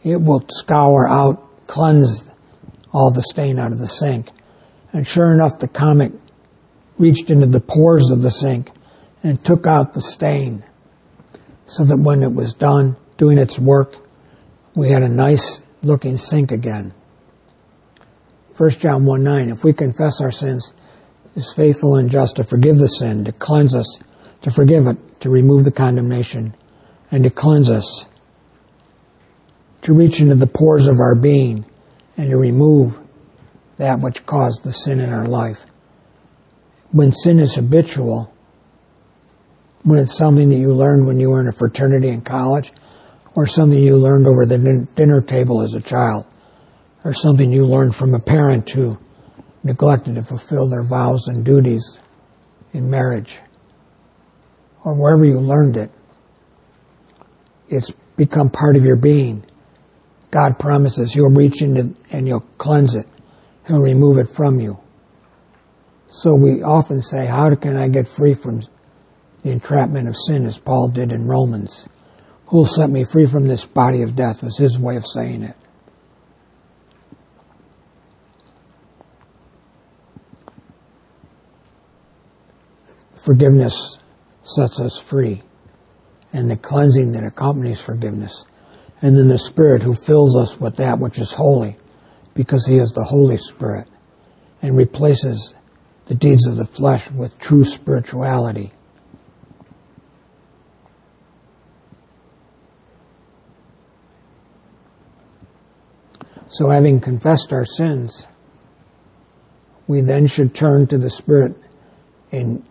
It 0.04 0.20
will 0.20 0.44
scour 0.50 1.08
out, 1.08 1.68
cleanse 1.68 2.28
all 2.92 3.12
the 3.14 3.22
stain 3.22 3.60
out 3.60 3.72
of 3.72 3.78
the 3.78 3.88
sink. 3.88 4.32
And 4.92 5.06
sure 5.06 5.32
enough, 5.32 5.60
the 5.60 5.68
Comet 5.68 6.14
reached 6.98 7.30
into 7.30 7.46
the 7.46 7.60
pores 7.60 8.10
of 8.10 8.24
the 8.24 8.32
sink 8.32 8.72
and 9.22 9.46
took 9.46 9.68
out 9.68 9.94
the 9.94 10.02
stain 10.02 10.64
so 11.66 11.86
that 11.86 11.98
when 11.98 12.24
it 12.24 12.34
was 12.34 12.56
done 12.56 12.96
doing 13.18 13.38
its 13.38 13.60
work, 13.60 13.96
we 14.74 14.90
had 14.90 15.04
a 15.04 15.08
nice 15.08 15.62
looking 15.84 16.18
sink 16.18 16.52
again. 16.52 16.92
1 18.58 18.70
John 18.72 19.06
1 19.06 19.24
9, 19.24 19.50
if 19.50 19.64
we 19.64 19.74
confess 19.74 20.22
our 20.22 20.32
sins, 20.32 20.74
is 21.36 21.54
faithful 21.54 21.98
and 21.98 22.10
just 22.10 22.38
to 22.38 22.44
forgive 22.44 22.78
the 22.78 22.88
sin, 22.88 23.26
to 23.26 23.32
cleanse 23.32 23.76
us, 23.76 24.00
to 24.46 24.52
forgive 24.52 24.86
it, 24.86 24.96
to 25.20 25.28
remove 25.32 25.64
the 25.64 25.72
condemnation, 25.72 26.56
and 27.10 27.24
to 27.24 27.32
cleanse 27.32 27.68
us, 27.68 28.06
to 29.82 29.92
reach 29.92 30.22
into 30.22 30.36
the 30.36 30.46
pores 30.46 30.86
of 30.86 31.00
our 31.00 31.16
being, 31.16 31.66
and 32.16 32.30
to 32.30 32.38
remove 32.38 33.00
that 33.78 34.00
which 34.00 34.24
caused 34.28 34.64
the 34.64 34.72
sin 34.72 35.00
in 35.00 35.12
our 35.12 35.26
life. 35.26 35.66
When 36.92 37.12
sin 37.12 37.40
is 37.40 37.56
habitual, 37.56 38.32
when 39.82 39.98
it's 39.98 40.16
something 40.16 40.50
that 40.50 40.58
you 40.58 40.76
learned 40.76 41.08
when 41.08 41.20
you 41.20 41.32
were 41.32 41.42
in 41.42 41.48
a 41.48 41.52
fraternity 41.52 42.10
in 42.10 42.22
college, 42.22 42.72
or 43.34 43.48
something 43.48 43.80
you 43.80 43.98
learned 43.98 44.28
over 44.28 44.46
the 44.46 44.88
dinner 44.96 45.22
table 45.24 45.64
as 45.64 45.74
a 45.74 45.82
child, 45.82 46.24
or 47.04 47.16
something 47.16 47.52
you 47.52 47.66
learned 47.66 47.96
from 47.96 48.14
a 48.14 48.20
parent 48.20 48.70
who 48.70 48.96
neglected 49.64 50.14
to 50.14 50.22
fulfill 50.22 50.70
their 50.70 50.84
vows 50.84 51.28
and 51.30 51.44
duties 51.44 52.00
in 52.74 52.92
marriage, 52.92 53.40
or 54.86 54.94
wherever 54.94 55.26
you 55.26 55.40
learned 55.40 55.76
it, 55.76 55.92
it's 57.68 57.92
become 58.16 58.50
part 58.50 58.78
of 58.78 58.86
your 58.86 58.96
being. 58.96 59.44
God 60.30 60.60
promises 60.60 61.12
He'll 61.12 61.34
reach 61.34 61.62
into 61.62 61.96
and 62.12 62.28
He'll 62.28 62.46
cleanse 62.58 62.94
it. 62.96 63.08
He'll 63.68 63.82
remove 63.82 64.20
it 64.20 64.30
from 64.30 64.60
you. 64.60 64.80
So 66.08 66.36
we 66.36 66.62
often 66.62 67.02
say, 67.02 67.26
how 67.26 67.54
can 67.56 67.76
I 67.76 67.90
get 67.90 68.08
free 68.08 68.36
from 68.36 68.62
the 69.42 69.52
entrapment 69.52 70.08
of 70.08 70.16
sin 70.16 70.46
as 70.46 70.60
Paul 70.60 70.90
did 70.90 71.12
in 71.12 71.28
Romans? 71.28 71.90
Who'll 72.48 72.68
set 72.68 72.92
me 72.92 73.04
free 73.04 73.26
from 73.26 73.48
this 73.48 73.66
body 73.66 74.04
of 74.04 74.16
death 74.16 74.44
was 74.44 74.58
his 74.58 74.80
way 74.80 74.98
of 74.98 75.06
saying 75.06 75.42
it. 75.42 75.56
Forgiveness 83.16 83.98
sets 84.46 84.80
us 84.80 85.00
free 85.00 85.42
and 86.32 86.50
the 86.50 86.56
cleansing 86.56 87.12
that 87.14 87.24
accompanies 87.24 87.82
forgiveness. 87.82 88.46
And 89.02 89.18
then 89.18 89.28
the 89.28 89.40
Spirit 89.40 89.84
who 89.84 89.94
fills 89.94 90.36
us 90.36 90.60
with 90.60 90.78
that 90.78 91.00
which 91.00 91.20
is 91.20 91.34
holy 91.34 91.76
because 92.34 92.66
He 92.66 92.78
is 92.78 92.92
the 92.92 93.04
Holy 93.04 93.38
Spirit 93.38 93.88
and 94.62 94.78
replaces 94.78 95.54
the 96.06 96.16
deeds 96.16 96.46
of 96.48 96.56
the 96.56 96.66
flesh 96.66 97.10
with 97.12 97.40
true 97.40 97.66
spirituality. 97.66 98.72
So 106.48 106.70
having 106.70 107.02
confessed 107.02 107.52
our 107.52 107.66
sins, 107.66 108.28
we 109.88 110.02
then 110.02 110.28
should 110.28 110.54
turn 110.54 110.88
to 110.88 110.98
the 110.98 111.10
Spirit 111.10 111.56
and 112.32 112.66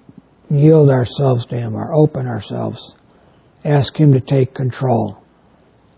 yield 0.57 0.91
ourselves 0.91 1.47
to 1.47 1.57
Him 1.57 1.75
or 1.75 1.95
open 1.95 2.27
ourselves. 2.27 2.97
Ask 3.65 3.97
Him 3.97 4.13
to 4.13 4.21
take 4.21 4.55
control. 4.55 5.23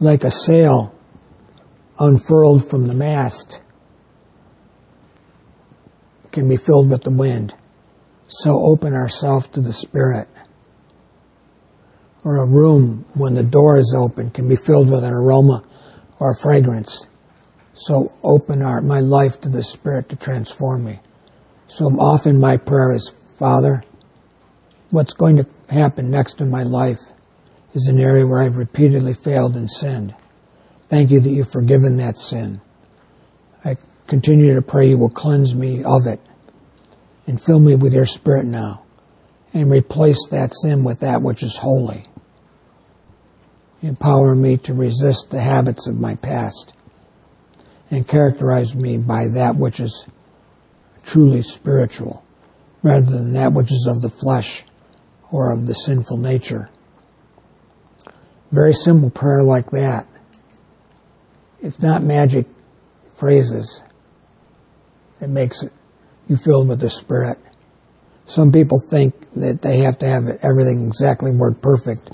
Like 0.00 0.24
a 0.24 0.30
sail 0.30 0.94
unfurled 1.98 2.68
from 2.68 2.86
the 2.86 2.94
mast 2.94 3.62
can 6.32 6.48
be 6.48 6.57
filled 6.57 6.90
with 6.90 7.02
the 7.02 7.11
wind. 7.11 7.54
So 8.28 8.61
open 8.66 8.92
ourselves 8.92 9.46
to 9.48 9.61
the 9.61 9.72
Spirit. 9.72 10.28
Or 12.24 12.42
a 12.42 12.46
room, 12.46 13.07
when 13.14 13.34
the 13.34 13.42
door 13.42 13.78
is 13.78 13.96
open, 13.96 14.30
can 14.30 14.48
be 14.48 14.57
filled 14.57 14.90
with 14.90 15.04
an 15.04 15.12
aroma 15.12 15.64
or 16.18 16.32
a 16.32 16.36
fragrance. 16.36 17.07
So 17.74 18.12
open 18.22 18.62
our, 18.62 18.80
my 18.80 19.00
life 19.00 19.40
to 19.42 19.48
the 19.48 19.62
Spirit 19.62 20.09
to 20.11 20.16
transform 20.16 20.84
me. 20.84 21.00
So 21.68 21.86
often 21.86 22.38
my 22.38 22.57
prayer 22.57 22.94
is, 22.94 23.12
Father, 23.38 23.82
what's 24.91 25.14
going 25.14 25.37
to 25.37 25.47
happen 25.68 26.11
next 26.11 26.41
in 26.41 26.51
my 26.51 26.62
life 26.62 27.01
is 27.74 27.89
an 27.89 27.99
area 27.99 28.26
where 28.26 28.41
I've 28.41 28.57
repeatedly 28.57 29.14
failed 29.14 29.57
and 29.57 29.70
sinned. 29.70 30.14
Thank 30.89 31.11
you 31.11 31.20
that 31.20 31.30
you've 31.30 31.51
forgiven 31.51 31.97
that 31.97 32.18
sin. 32.18 32.61
I 33.64 33.76
continue 34.07 34.55
to 34.55 34.62
pray 34.62 34.89
you 34.89 34.99
will 34.99 35.11
cleanse 35.11 35.55
me 35.55 35.82
of 35.82 36.07
it 36.07 36.20
and 37.26 37.41
fill 37.41 37.59
me 37.59 37.74
with 37.74 37.93
your 37.93 38.07
spirit 38.07 38.47
now 38.47 38.84
and 39.53 39.70
replace 39.70 40.26
that 40.28 40.55
sin 40.55 40.84
with 40.84 41.01
that 41.01 41.22
which 41.22 41.43
is 41.43 41.59
holy. 41.59 42.07
Empower 43.82 44.34
me 44.34 44.57
to 44.59 44.74
resist 44.74 45.30
the 45.30 45.41
habits 45.41 45.89
of 45.89 45.99
my 45.99 46.14
past 46.14 46.72
and 47.91 48.07
characterize 48.07 48.74
me 48.74 48.97
by 48.97 49.26
that 49.28 49.57
which 49.57 49.80
is 49.80 50.07
truly 51.03 51.43
spiritual 51.43 52.24
rather 52.82 53.07
than 53.07 53.32
that 53.32 53.53
which 53.53 53.72
is 53.72 53.87
of 53.89 54.01
the 54.01 54.09
flesh 54.09 54.64
or 55.31 55.53
of 55.53 55.66
the 55.66 55.74
sinful 55.74 56.18
nature. 56.18 56.68
Very 58.51 58.72
simple 58.72 59.11
prayer 59.11 59.43
like 59.43 59.70
that. 59.70 60.07
It's 61.61 61.81
not 61.81 62.03
magic 62.03 62.47
phrases 63.16 63.83
that 65.20 65.29
makes 65.29 65.64
you 66.29 66.37
filled 66.37 66.68
with 66.68 66.81
the 66.81 66.91
Spirit. 66.91 67.39
Some 68.27 68.53
people 68.53 68.81
think 68.81 69.14
that 69.35 69.62
they 69.62 69.79
have 69.79 69.99
to 70.01 70.07
have 70.07 70.29
everything 70.43 70.87
exactly 70.87 71.31
word 71.31 71.62
perfect. 71.62 72.11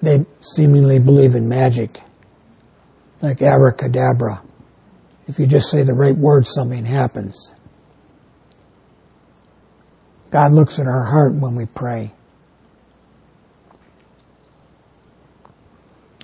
They 0.00 0.26
seemingly 0.40 0.98
believe 0.98 1.34
in 1.34 1.48
magic, 1.48 2.00
like 3.20 3.40
abracadabra. 3.40 4.42
If 5.28 5.38
you 5.38 5.46
just 5.46 5.70
say 5.70 5.84
the 5.84 5.94
right 5.94 6.16
word, 6.16 6.46
something 6.46 6.84
happens. 6.84 7.52
God 10.32 10.52
looks 10.52 10.78
at 10.78 10.86
our 10.86 11.04
heart 11.04 11.34
when 11.34 11.54
we 11.54 11.66
pray. 11.66 12.10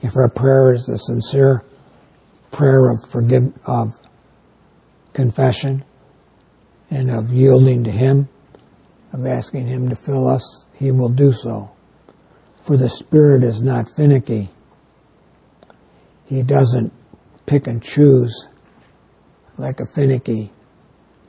If 0.03 0.17
our 0.17 0.31
prayer 0.31 0.73
is 0.73 0.89
a 0.89 0.97
sincere 0.97 1.63
prayer 2.51 2.91
of 2.91 3.05
forgive, 3.07 3.53
of 3.67 4.01
confession 5.13 5.85
and 6.91 7.11
of 7.11 7.35
yielding 7.35 7.85
to 7.85 7.91
Him, 7.91 8.31
of 9.13 9.27
asking 9.27 9.67
Him 9.67 9.91
to 9.91 9.97
fill 9.97 10.27
us, 10.27 10.65
He 10.73 10.91
will 10.91 11.11
do 11.11 11.31
so. 11.31 11.71
For 12.63 12.79
the 12.79 12.89
Spirit 12.89 13.43
is 13.43 13.61
not 13.61 13.91
finicky. 13.95 14.49
He 16.25 16.43
doesn't 16.43 16.95
pick 17.45 17.67
and 17.67 17.83
choose 17.83 18.49
like 19.59 19.81
a 19.81 19.87
finicky 19.87 20.51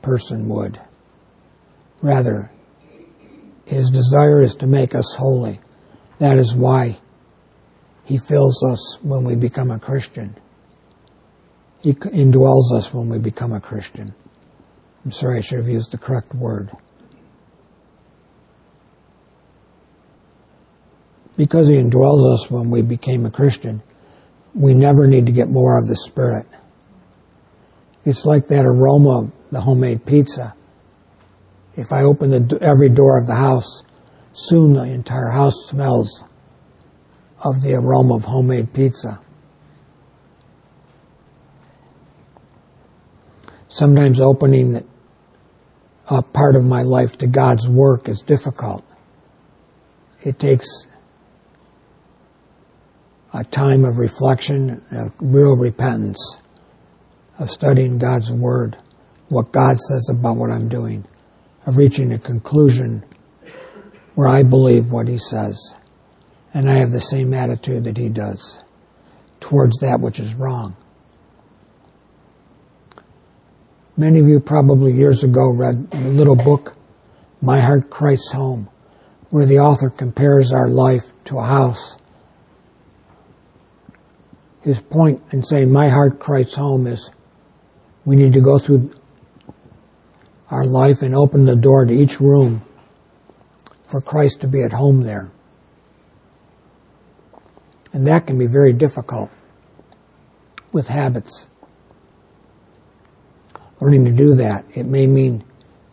person 0.00 0.48
would. 0.48 0.80
Rather, 2.00 2.50
his 3.70 3.88
desire 3.90 4.42
is 4.42 4.56
to 4.56 4.66
make 4.66 4.96
us 4.96 5.14
holy. 5.16 5.60
That 6.18 6.38
is 6.38 6.56
why 6.56 6.98
He 8.04 8.18
fills 8.18 8.64
us 8.64 8.98
when 9.00 9.22
we 9.22 9.36
become 9.36 9.70
a 9.70 9.78
Christian. 9.78 10.36
He 11.80 11.94
indwells 11.94 12.72
us 12.74 12.92
when 12.92 13.08
we 13.08 13.20
become 13.20 13.52
a 13.52 13.60
Christian. 13.60 14.12
I'm 15.04 15.12
sorry, 15.12 15.38
I 15.38 15.40
should 15.40 15.58
have 15.58 15.68
used 15.68 15.92
the 15.92 15.98
correct 15.98 16.34
word. 16.34 16.72
Because 21.36 21.68
He 21.68 21.76
indwells 21.76 22.34
us 22.34 22.50
when 22.50 22.70
we 22.70 22.82
became 22.82 23.24
a 23.24 23.30
Christian, 23.30 23.84
we 24.52 24.74
never 24.74 25.06
need 25.06 25.26
to 25.26 25.32
get 25.32 25.48
more 25.48 25.78
of 25.78 25.86
the 25.86 25.94
Spirit. 25.94 26.46
It's 28.04 28.26
like 28.26 28.48
that 28.48 28.66
aroma 28.66 29.20
of 29.20 29.32
the 29.52 29.60
homemade 29.60 30.04
pizza. 30.04 30.56
If 31.80 31.94
I 31.94 32.02
open 32.02 32.30
the, 32.30 32.58
every 32.60 32.90
door 32.90 33.18
of 33.18 33.26
the 33.26 33.36
house, 33.36 33.84
soon 34.34 34.74
the 34.74 34.82
entire 34.82 35.30
house 35.30 35.54
smells 35.68 36.24
of 37.42 37.62
the 37.62 37.72
aroma 37.72 38.16
of 38.16 38.24
homemade 38.24 38.74
pizza. 38.74 39.18
Sometimes 43.68 44.20
opening 44.20 44.86
a 46.10 46.20
part 46.20 46.54
of 46.54 46.66
my 46.66 46.82
life 46.82 47.16
to 47.16 47.26
God's 47.26 47.66
work 47.66 48.10
is 48.10 48.20
difficult. 48.20 48.84
It 50.20 50.38
takes 50.38 50.66
a 53.32 53.42
time 53.42 53.86
of 53.86 53.96
reflection, 53.96 54.84
of 54.90 55.14
real 55.18 55.56
repentance, 55.56 56.40
of 57.38 57.50
studying 57.50 57.96
God's 57.96 58.30
Word, 58.30 58.76
what 59.30 59.50
God 59.50 59.78
says 59.78 60.10
about 60.10 60.36
what 60.36 60.50
I'm 60.50 60.68
doing 60.68 61.06
of 61.66 61.76
reaching 61.76 62.12
a 62.12 62.18
conclusion 62.18 63.04
where 64.14 64.28
I 64.28 64.42
believe 64.42 64.92
what 64.92 65.08
he 65.08 65.18
says. 65.18 65.74
And 66.52 66.68
I 66.68 66.74
have 66.74 66.90
the 66.90 67.00
same 67.00 67.32
attitude 67.32 67.84
that 67.84 67.96
he 67.96 68.08
does 68.08 68.60
towards 69.38 69.78
that 69.78 70.00
which 70.00 70.18
is 70.18 70.34
wrong. 70.34 70.76
Many 73.96 74.20
of 74.20 74.28
you 74.28 74.40
probably 74.40 74.92
years 74.92 75.24
ago 75.24 75.52
read 75.54 75.88
a 75.92 75.98
little 75.98 76.36
book, 76.36 76.76
My 77.42 77.60
Heart 77.60 77.90
Christ's 77.90 78.32
Home, 78.32 78.68
where 79.30 79.46
the 79.46 79.58
author 79.58 79.90
compares 79.90 80.52
our 80.52 80.68
life 80.68 81.12
to 81.26 81.38
a 81.38 81.44
house. 81.44 81.98
His 84.62 84.80
point 84.80 85.22
in 85.32 85.42
saying 85.42 85.70
My 85.70 85.88
Heart 85.88 86.18
Christ's 86.18 86.56
Home 86.56 86.86
is 86.86 87.10
We 88.04 88.16
need 88.16 88.32
to 88.32 88.40
go 88.40 88.58
through 88.58 88.90
our 90.50 90.64
life 90.64 91.02
and 91.02 91.14
open 91.14 91.44
the 91.44 91.56
door 91.56 91.84
to 91.84 91.92
each 91.92 92.20
room 92.20 92.62
for 93.86 94.00
Christ 94.00 94.40
to 94.40 94.48
be 94.48 94.62
at 94.62 94.72
home 94.72 95.02
there. 95.02 95.30
And 97.92 98.06
that 98.06 98.26
can 98.26 98.38
be 98.38 98.46
very 98.46 98.72
difficult 98.72 99.30
with 100.72 100.88
habits. 100.88 101.46
Learning 103.80 104.04
to 104.04 104.12
do 104.12 104.34
that, 104.36 104.64
it 104.74 104.86
may 104.86 105.06
mean 105.06 105.44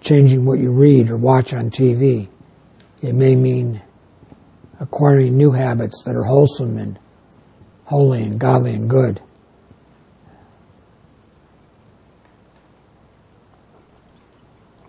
changing 0.02 0.46
what 0.46 0.60
you 0.60 0.72
read 0.72 1.10
or 1.10 1.18
watch 1.18 1.54
on 1.54 1.70
TV. 1.70 2.28
It 3.02 3.14
may 3.14 3.36
mean 3.36 3.82
acquiring 4.80 5.38
new 5.38 5.52
habits 5.52 6.04
that 6.04 6.16
are 6.16 6.24
wholesome 6.24 6.78
and 6.78 7.00
holy 7.86 8.24
and 8.24 8.40
godly 8.40 8.74
and 8.74 8.90
good. 8.90 9.22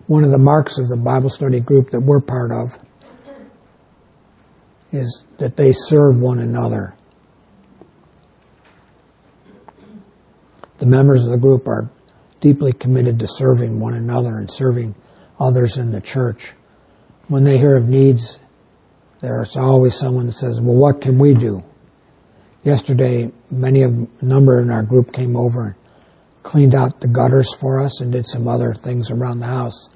One 0.09 0.25
of 0.25 0.31
the 0.31 0.39
marks 0.39 0.79
of 0.79 0.89
the 0.89 0.97
Bible 0.97 1.29
study 1.29 1.61
group 1.61 1.91
that 1.91 2.01
we're 2.01 2.23
part 2.23 2.51
of 2.51 2.79
is 4.91 5.23
that 5.37 5.59
they 5.59 5.73
serve 5.73 6.19
one 6.19 6.39
another. 6.39 6.95
The 10.79 10.87
members 10.87 11.27
of 11.27 11.31
the 11.31 11.37
group 11.37 11.69
are 11.69 11.91
deeply 12.41 12.73
committed 12.73 13.19
to 13.19 13.29
serving 13.29 13.81
one 13.81 13.93
another 13.93 14.39
and 14.39 14.51
serving 14.51 14.95
others 15.39 15.77
in 15.77 15.93
the 15.93 16.01
church. 16.01 16.55
When 17.27 17.45
they 17.45 17.59
hear 17.59 17.77
of 17.77 17.87
needs, 17.87 18.41
there's 19.21 19.59
always 19.59 19.95
someone 19.95 20.25
that 20.25 20.33
says, 20.33 20.59
well, 20.59 20.77
what 20.77 21.03
can 21.03 21.19
we 21.19 21.35
do? 21.35 21.63
Yesterday, 22.65 23.31
many 23.51 23.83
of, 23.83 23.93
a 24.23 24.25
number 24.25 24.59
in 24.63 24.71
our 24.71 24.83
group 24.83 25.13
came 25.13 25.37
over 25.37 25.67
and 25.67 25.75
cleaned 26.43 26.75
out 26.75 27.01
the 27.01 27.09
gutters 27.09 27.53
for 27.53 27.79
us 27.79 28.01
and 28.01 28.11
did 28.11 28.27
some 28.27 28.49
other 28.49 28.73
things 28.73 29.11
around 29.11 29.41
the 29.41 29.47
house 29.47 29.91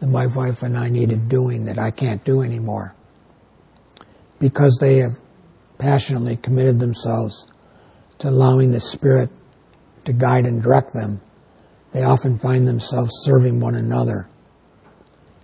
that 0.00 0.06
my 0.08 0.26
wife 0.26 0.62
and 0.62 0.76
I 0.76 0.88
needed 0.88 1.28
doing 1.28 1.64
that 1.66 1.78
I 1.78 1.90
can't 1.90 2.24
do 2.24 2.42
anymore. 2.42 2.94
Because 4.38 4.78
they 4.80 4.98
have 4.98 5.12
passionately 5.78 6.36
committed 6.36 6.78
themselves 6.78 7.46
to 8.18 8.28
allowing 8.28 8.72
the 8.72 8.80
Spirit 8.80 9.30
to 10.04 10.12
guide 10.12 10.46
and 10.46 10.62
direct 10.62 10.92
them, 10.92 11.20
they 11.92 12.02
often 12.02 12.38
find 12.38 12.66
themselves 12.66 13.12
serving 13.22 13.60
one 13.60 13.74
another 13.74 14.28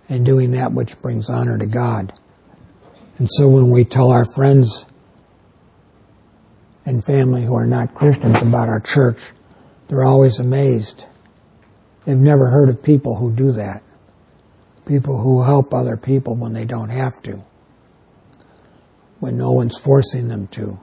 and 0.09 0.25
doing 0.25 0.51
that 0.51 0.73
which 0.73 1.01
brings 1.01 1.29
honor 1.29 1.57
to 1.57 1.65
God. 1.65 2.13
And 3.17 3.29
so 3.31 3.47
when 3.47 3.71
we 3.71 3.85
tell 3.85 4.11
our 4.11 4.25
friends 4.25 4.85
and 6.85 7.03
family 7.03 7.43
who 7.43 7.55
are 7.55 7.67
not 7.67 7.95
Christians 7.95 8.41
about 8.41 8.67
our 8.67 8.79
church, 8.79 9.19
they're 9.87 10.03
always 10.03 10.39
amazed. 10.39 11.05
They've 12.05 12.17
never 12.17 12.49
heard 12.49 12.69
of 12.69 12.83
people 12.83 13.15
who 13.15 13.31
do 13.31 13.51
that. 13.53 13.83
People 14.85 15.19
who 15.19 15.43
help 15.43 15.73
other 15.73 15.97
people 15.97 16.35
when 16.35 16.53
they 16.53 16.65
don't 16.65 16.89
have 16.89 17.21
to. 17.23 17.43
When 19.19 19.37
no 19.37 19.51
one's 19.51 19.77
forcing 19.77 20.27
them 20.27 20.47
to 20.47 20.79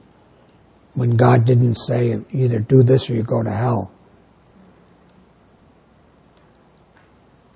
when 0.98 1.16
God 1.16 1.44
didn't 1.44 1.76
say 1.76 2.18
either 2.32 2.58
do 2.58 2.82
this 2.82 3.08
or 3.08 3.14
you 3.14 3.22
go 3.22 3.40
to 3.40 3.50
hell. 3.50 3.92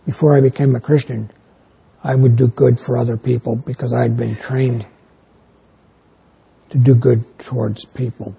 Before 0.07 0.36
I 0.36 0.40
became 0.40 0.76
a 0.76 0.80
Christian, 0.80 1.28
I 2.05 2.14
would 2.14 2.36
do 2.36 2.47
good 2.47 2.78
for 2.78 2.97
other 2.97 3.16
people 3.16 3.57
because 3.57 3.93
I 3.93 4.03
had 4.03 4.16
been 4.16 4.36
trained 4.36 4.86
to 6.70 6.78
do 6.78 6.95
good 6.95 7.38
towards 7.40 7.84
people. 7.84 8.36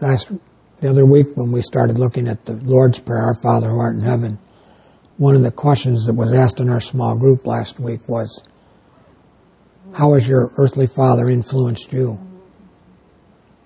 Last, 0.00 0.30
the 0.80 0.88
other 0.88 1.04
week 1.04 1.26
when 1.34 1.50
we 1.50 1.62
started 1.62 1.98
looking 1.98 2.28
at 2.28 2.44
the 2.44 2.52
Lord's 2.52 3.00
Prayer, 3.00 3.22
Our 3.22 3.34
Father 3.34 3.70
who 3.70 3.80
art 3.80 3.96
in 3.96 4.02
heaven, 4.02 4.38
one 5.18 5.34
of 5.34 5.42
the 5.42 5.50
questions 5.50 6.06
that 6.06 6.14
was 6.14 6.32
asked 6.32 6.60
in 6.60 6.68
our 6.68 6.80
small 6.80 7.16
group 7.16 7.44
last 7.44 7.78
week 7.80 8.08
was, 8.08 8.42
how 9.92 10.14
has 10.14 10.26
your 10.26 10.52
earthly 10.56 10.86
father 10.86 11.28
influenced 11.28 11.92
you? 11.92 12.20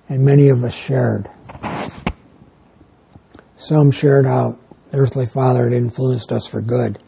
And 0.08 0.24
many 0.24 0.48
of 0.48 0.64
us 0.64 0.74
shared. 0.74 1.30
Some 3.56 3.90
shared 3.90 4.24
how 4.24 4.58
the 4.90 4.98
earthly 4.98 5.26
father 5.26 5.64
had 5.64 5.74
influenced 5.74 6.32
us 6.32 6.46
for 6.46 6.62
good. 6.62 6.98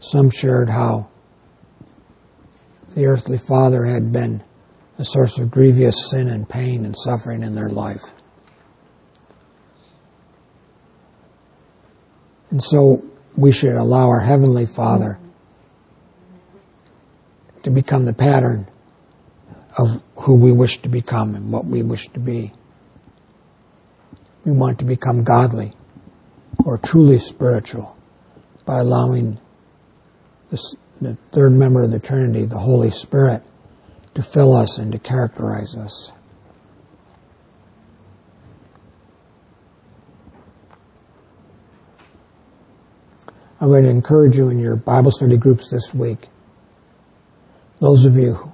Some 0.00 0.28
shared 0.28 0.68
how 0.68 1.08
the 2.94 3.06
earthly 3.06 3.38
father 3.38 3.86
had 3.86 4.12
been 4.12 4.42
a 4.98 5.04
source 5.04 5.38
of 5.38 5.50
grievous 5.50 6.10
sin 6.10 6.28
and 6.28 6.46
pain 6.46 6.84
and 6.84 6.94
suffering 6.96 7.42
in 7.42 7.54
their 7.54 7.70
life. 7.70 8.12
And 12.50 12.62
so 12.62 13.02
we 13.36 13.52
should 13.52 13.74
allow 13.74 14.08
our 14.08 14.20
Heavenly 14.20 14.66
Father 14.66 15.18
to 17.62 17.70
become 17.70 18.04
the 18.04 18.12
pattern 18.12 18.66
of 19.78 20.02
who 20.16 20.34
we 20.34 20.52
wish 20.52 20.82
to 20.82 20.88
become 20.88 21.34
and 21.34 21.50
what 21.50 21.64
we 21.64 21.82
wish 21.82 22.08
to 22.08 22.20
be. 22.20 22.52
We 24.44 24.52
want 24.52 24.80
to 24.80 24.84
become 24.84 25.22
godly 25.22 25.72
or 26.64 26.78
truly 26.78 27.18
spiritual 27.18 27.96
by 28.64 28.78
allowing 28.80 29.38
this, 30.50 30.74
the 31.00 31.16
third 31.32 31.52
member 31.52 31.82
of 31.82 31.90
the 31.90 31.98
Trinity, 31.98 32.44
the 32.44 32.58
Holy 32.58 32.90
Spirit, 32.90 33.42
to 34.14 34.22
fill 34.22 34.54
us 34.54 34.78
and 34.78 34.92
to 34.92 34.98
characterize 34.98 35.74
us. 35.74 36.12
I'm 43.62 43.68
going 43.68 43.84
to 43.84 43.90
encourage 43.90 44.34
you 44.34 44.48
in 44.48 44.58
your 44.58 44.74
Bible 44.74 45.12
study 45.12 45.36
groups 45.36 45.70
this 45.70 45.94
week 45.94 46.18
those 47.78 48.04
of 48.04 48.16
you 48.16 48.52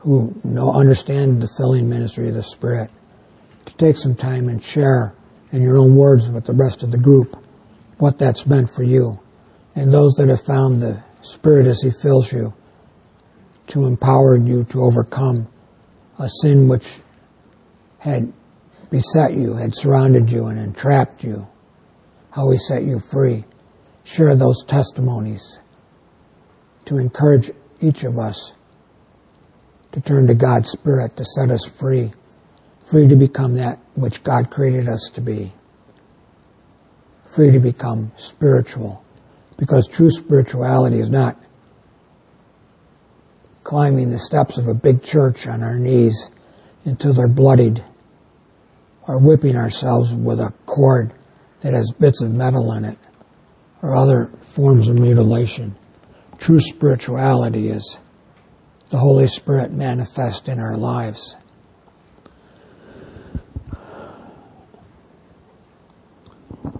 who 0.00 0.38
know, 0.44 0.74
understand 0.74 1.42
the 1.42 1.48
filling 1.56 1.88
ministry 1.88 2.28
of 2.28 2.34
the 2.34 2.42
Spirit, 2.42 2.90
to 3.64 3.74
take 3.76 3.96
some 3.96 4.14
time 4.14 4.50
and 4.50 4.62
share 4.62 5.14
in 5.52 5.62
your 5.62 5.78
own 5.78 5.96
words 5.96 6.30
with 6.30 6.44
the 6.44 6.52
rest 6.52 6.82
of 6.82 6.90
the 6.90 6.98
group 6.98 7.34
what 7.96 8.18
that's 8.18 8.46
meant 8.46 8.68
for 8.68 8.82
you. 8.82 9.18
And 9.74 9.90
those 9.90 10.12
that 10.16 10.28
have 10.28 10.42
found 10.42 10.82
the 10.82 11.02
Spirit 11.22 11.66
as 11.66 11.80
He 11.80 11.90
fills 11.90 12.30
you 12.30 12.52
to 13.68 13.86
empower 13.86 14.36
you 14.36 14.64
to 14.64 14.82
overcome 14.82 15.48
a 16.18 16.28
sin 16.28 16.68
which 16.68 16.98
had 18.00 18.30
beset 18.90 19.32
you, 19.32 19.54
had 19.54 19.74
surrounded 19.74 20.30
you 20.30 20.48
and 20.48 20.58
entrapped 20.58 21.24
you, 21.24 21.48
how 22.32 22.50
He 22.50 22.58
set 22.58 22.82
you 22.82 22.98
free. 22.98 23.46
Share 24.06 24.36
those 24.36 24.64
testimonies 24.64 25.58
to 26.84 26.96
encourage 26.96 27.50
each 27.80 28.04
of 28.04 28.18
us 28.18 28.52
to 29.90 30.00
turn 30.00 30.28
to 30.28 30.34
God's 30.34 30.70
Spirit 30.70 31.16
to 31.16 31.24
set 31.24 31.50
us 31.50 31.66
free, 31.66 32.12
free 32.88 33.08
to 33.08 33.16
become 33.16 33.56
that 33.56 33.80
which 33.96 34.22
God 34.22 34.48
created 34.48 34.88
us 34.88 35.10
to 35.14 35.20
be, 35.20 35.52
free 37.26 37.50
to 37.50 37.58
become 37.58 38.12
spiritual, 38.16 39.04
because 39.58 39.88
true 39.88 40.10
spirituality 40.10 41.00
is 41.00 41.10
not 41.10 41.36
climbing 43.64 44.10
the 44.10 44.20
steps 44.20 44.56
of 44.56 44.68
a 44.68 44.74
big 44.74 45.02
church 45.02 45.48
on 45.48 45.64
our 45.64 45.80
knees 45.80 46.30
until 46.84 47.12
they're 47.12 47.26
bloodied, 47.26 47.82
or 49.08 49.18
whipping 49.18 49.56
ourselves 49.56 50.14
with 50.14 50.38
a 50.38 50.54
cord 50.64 51.12
that 51.62 51.74
has 51.74 51.92
bits 51.98 52.22
of 52.22 52.32
metal 52.32 52.72
in 52.72 52.84
it, 52.84 52.98
or 53.86 53.94
other 53.94 54.32
forms 54.40 54.88
of 54.88 54.96
mutilation. 54.96 55.76
True 56.38 56.58
spirituality 56.58 57.68
is 57.68 57.98
the 58.88 58.98
Holy 58.98 59.28
Spirit 59.28 59.70
manifest 59.70 60.48
in 60.48 60.58
our 60.58 60.76
lives. 60.76 61.36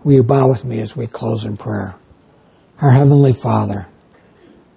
Will 0.02 0.14
you 0.14 0.24
bow 0.24 0.48
with 0.48 0.64
me 0.64 0.80
as 0.80 0.96
we 0.96 1.06
close 1.06 1.44
in 1.44 1.56
prayer? 1.56 1.94
Our 2.80 2.90
Heavenly 2.90 3.32
Father, 3.32 3.86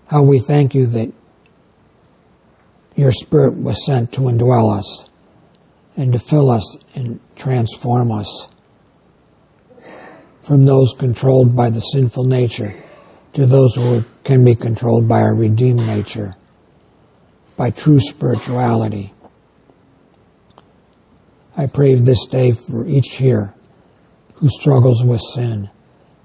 how 0.06 0.22
we 0.22 0.38
thank 0.38 0.76
you 0.76 0.86
that 0.86 1.12
your 2.96 3.12
Spirit 3.12 3.56
was 3.56 3.84
sent 3.84 4.14
to 4.14 4.22
indwell 4.22 4.78
us 4.78 5.10
and 5.98 6.14
to 6.14 6.20
fill 6.20 6.52
us 6.52 6.78
and 6.94 7.20
transform 7.36 8.12
us 8.12 8.50
from 10.50 10.66
those 10.66 10.96
controlled 10.98 11.56
by 11.56 11.70
the 11.70 11.80
sinful 11.80 12.24
nature 12.24 12.74
to 13.34 13.46
those 13.46 13.76
who 13.76 14.04
can 14.24 14.44
be 14.44 14.56
controlled 14.56 15.08
by 15.08 15.22
our 15.22 15.36
redeemed 15.36 15.86
nature, 15.86 16.36
by 17.56 17.70
true 17.70 18.00
spirituality. 18.00 19.14
I 21.56 21.68
pray 21.68 21.94
this 21.94 22.26
day 22.26 22.52
for 22.54 22.88
each 22.88 23.18
here 23.18 23.54
who 24.38 24.50
struggles 24.50 25.06
with 25.06 25.22
sin, 25.36 25.70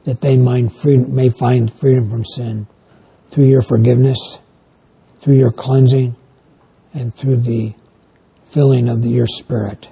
that 0.05 0.23
they 0.23 0.39
may 0.39 1.29
find 1.29 1.71
freedom 1.71 2.09
from 2.09 2.25
sin 2.25 2.67
through 3.29 3.45
your 3.45 3.61
forgiveness, 3.61 4.39
through 5.21 5.37
your 5.37 5.53
cleansing, 5.53 6.17
and 6.95 7.15
through 7.15 7.43
the 7.43 7.75
filling 8.43 8.89
of 8.89 9.03
the, 9.03 9.11
your 9.11 9.27
spirit. 9.27 9.91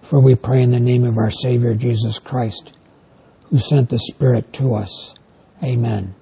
For 0.00 0.20
we 0.20 0.34
pray 0.34 0.60
in 0.60 0.72
the 0.72 0.80
name 0.80 1.04
of 1.04 1.16
our 1.18 1.30
Savior 1.30 1.74
Jesus 1.74 2.18
Christ, 2.18 2.72
who 3.52 3.58
sent 3.58 3.90
the 3.90 3.98
Spirit 3.98 4.50
to 4.54 4.74
us. 4.74 5.14
Amen. 5.62 6.14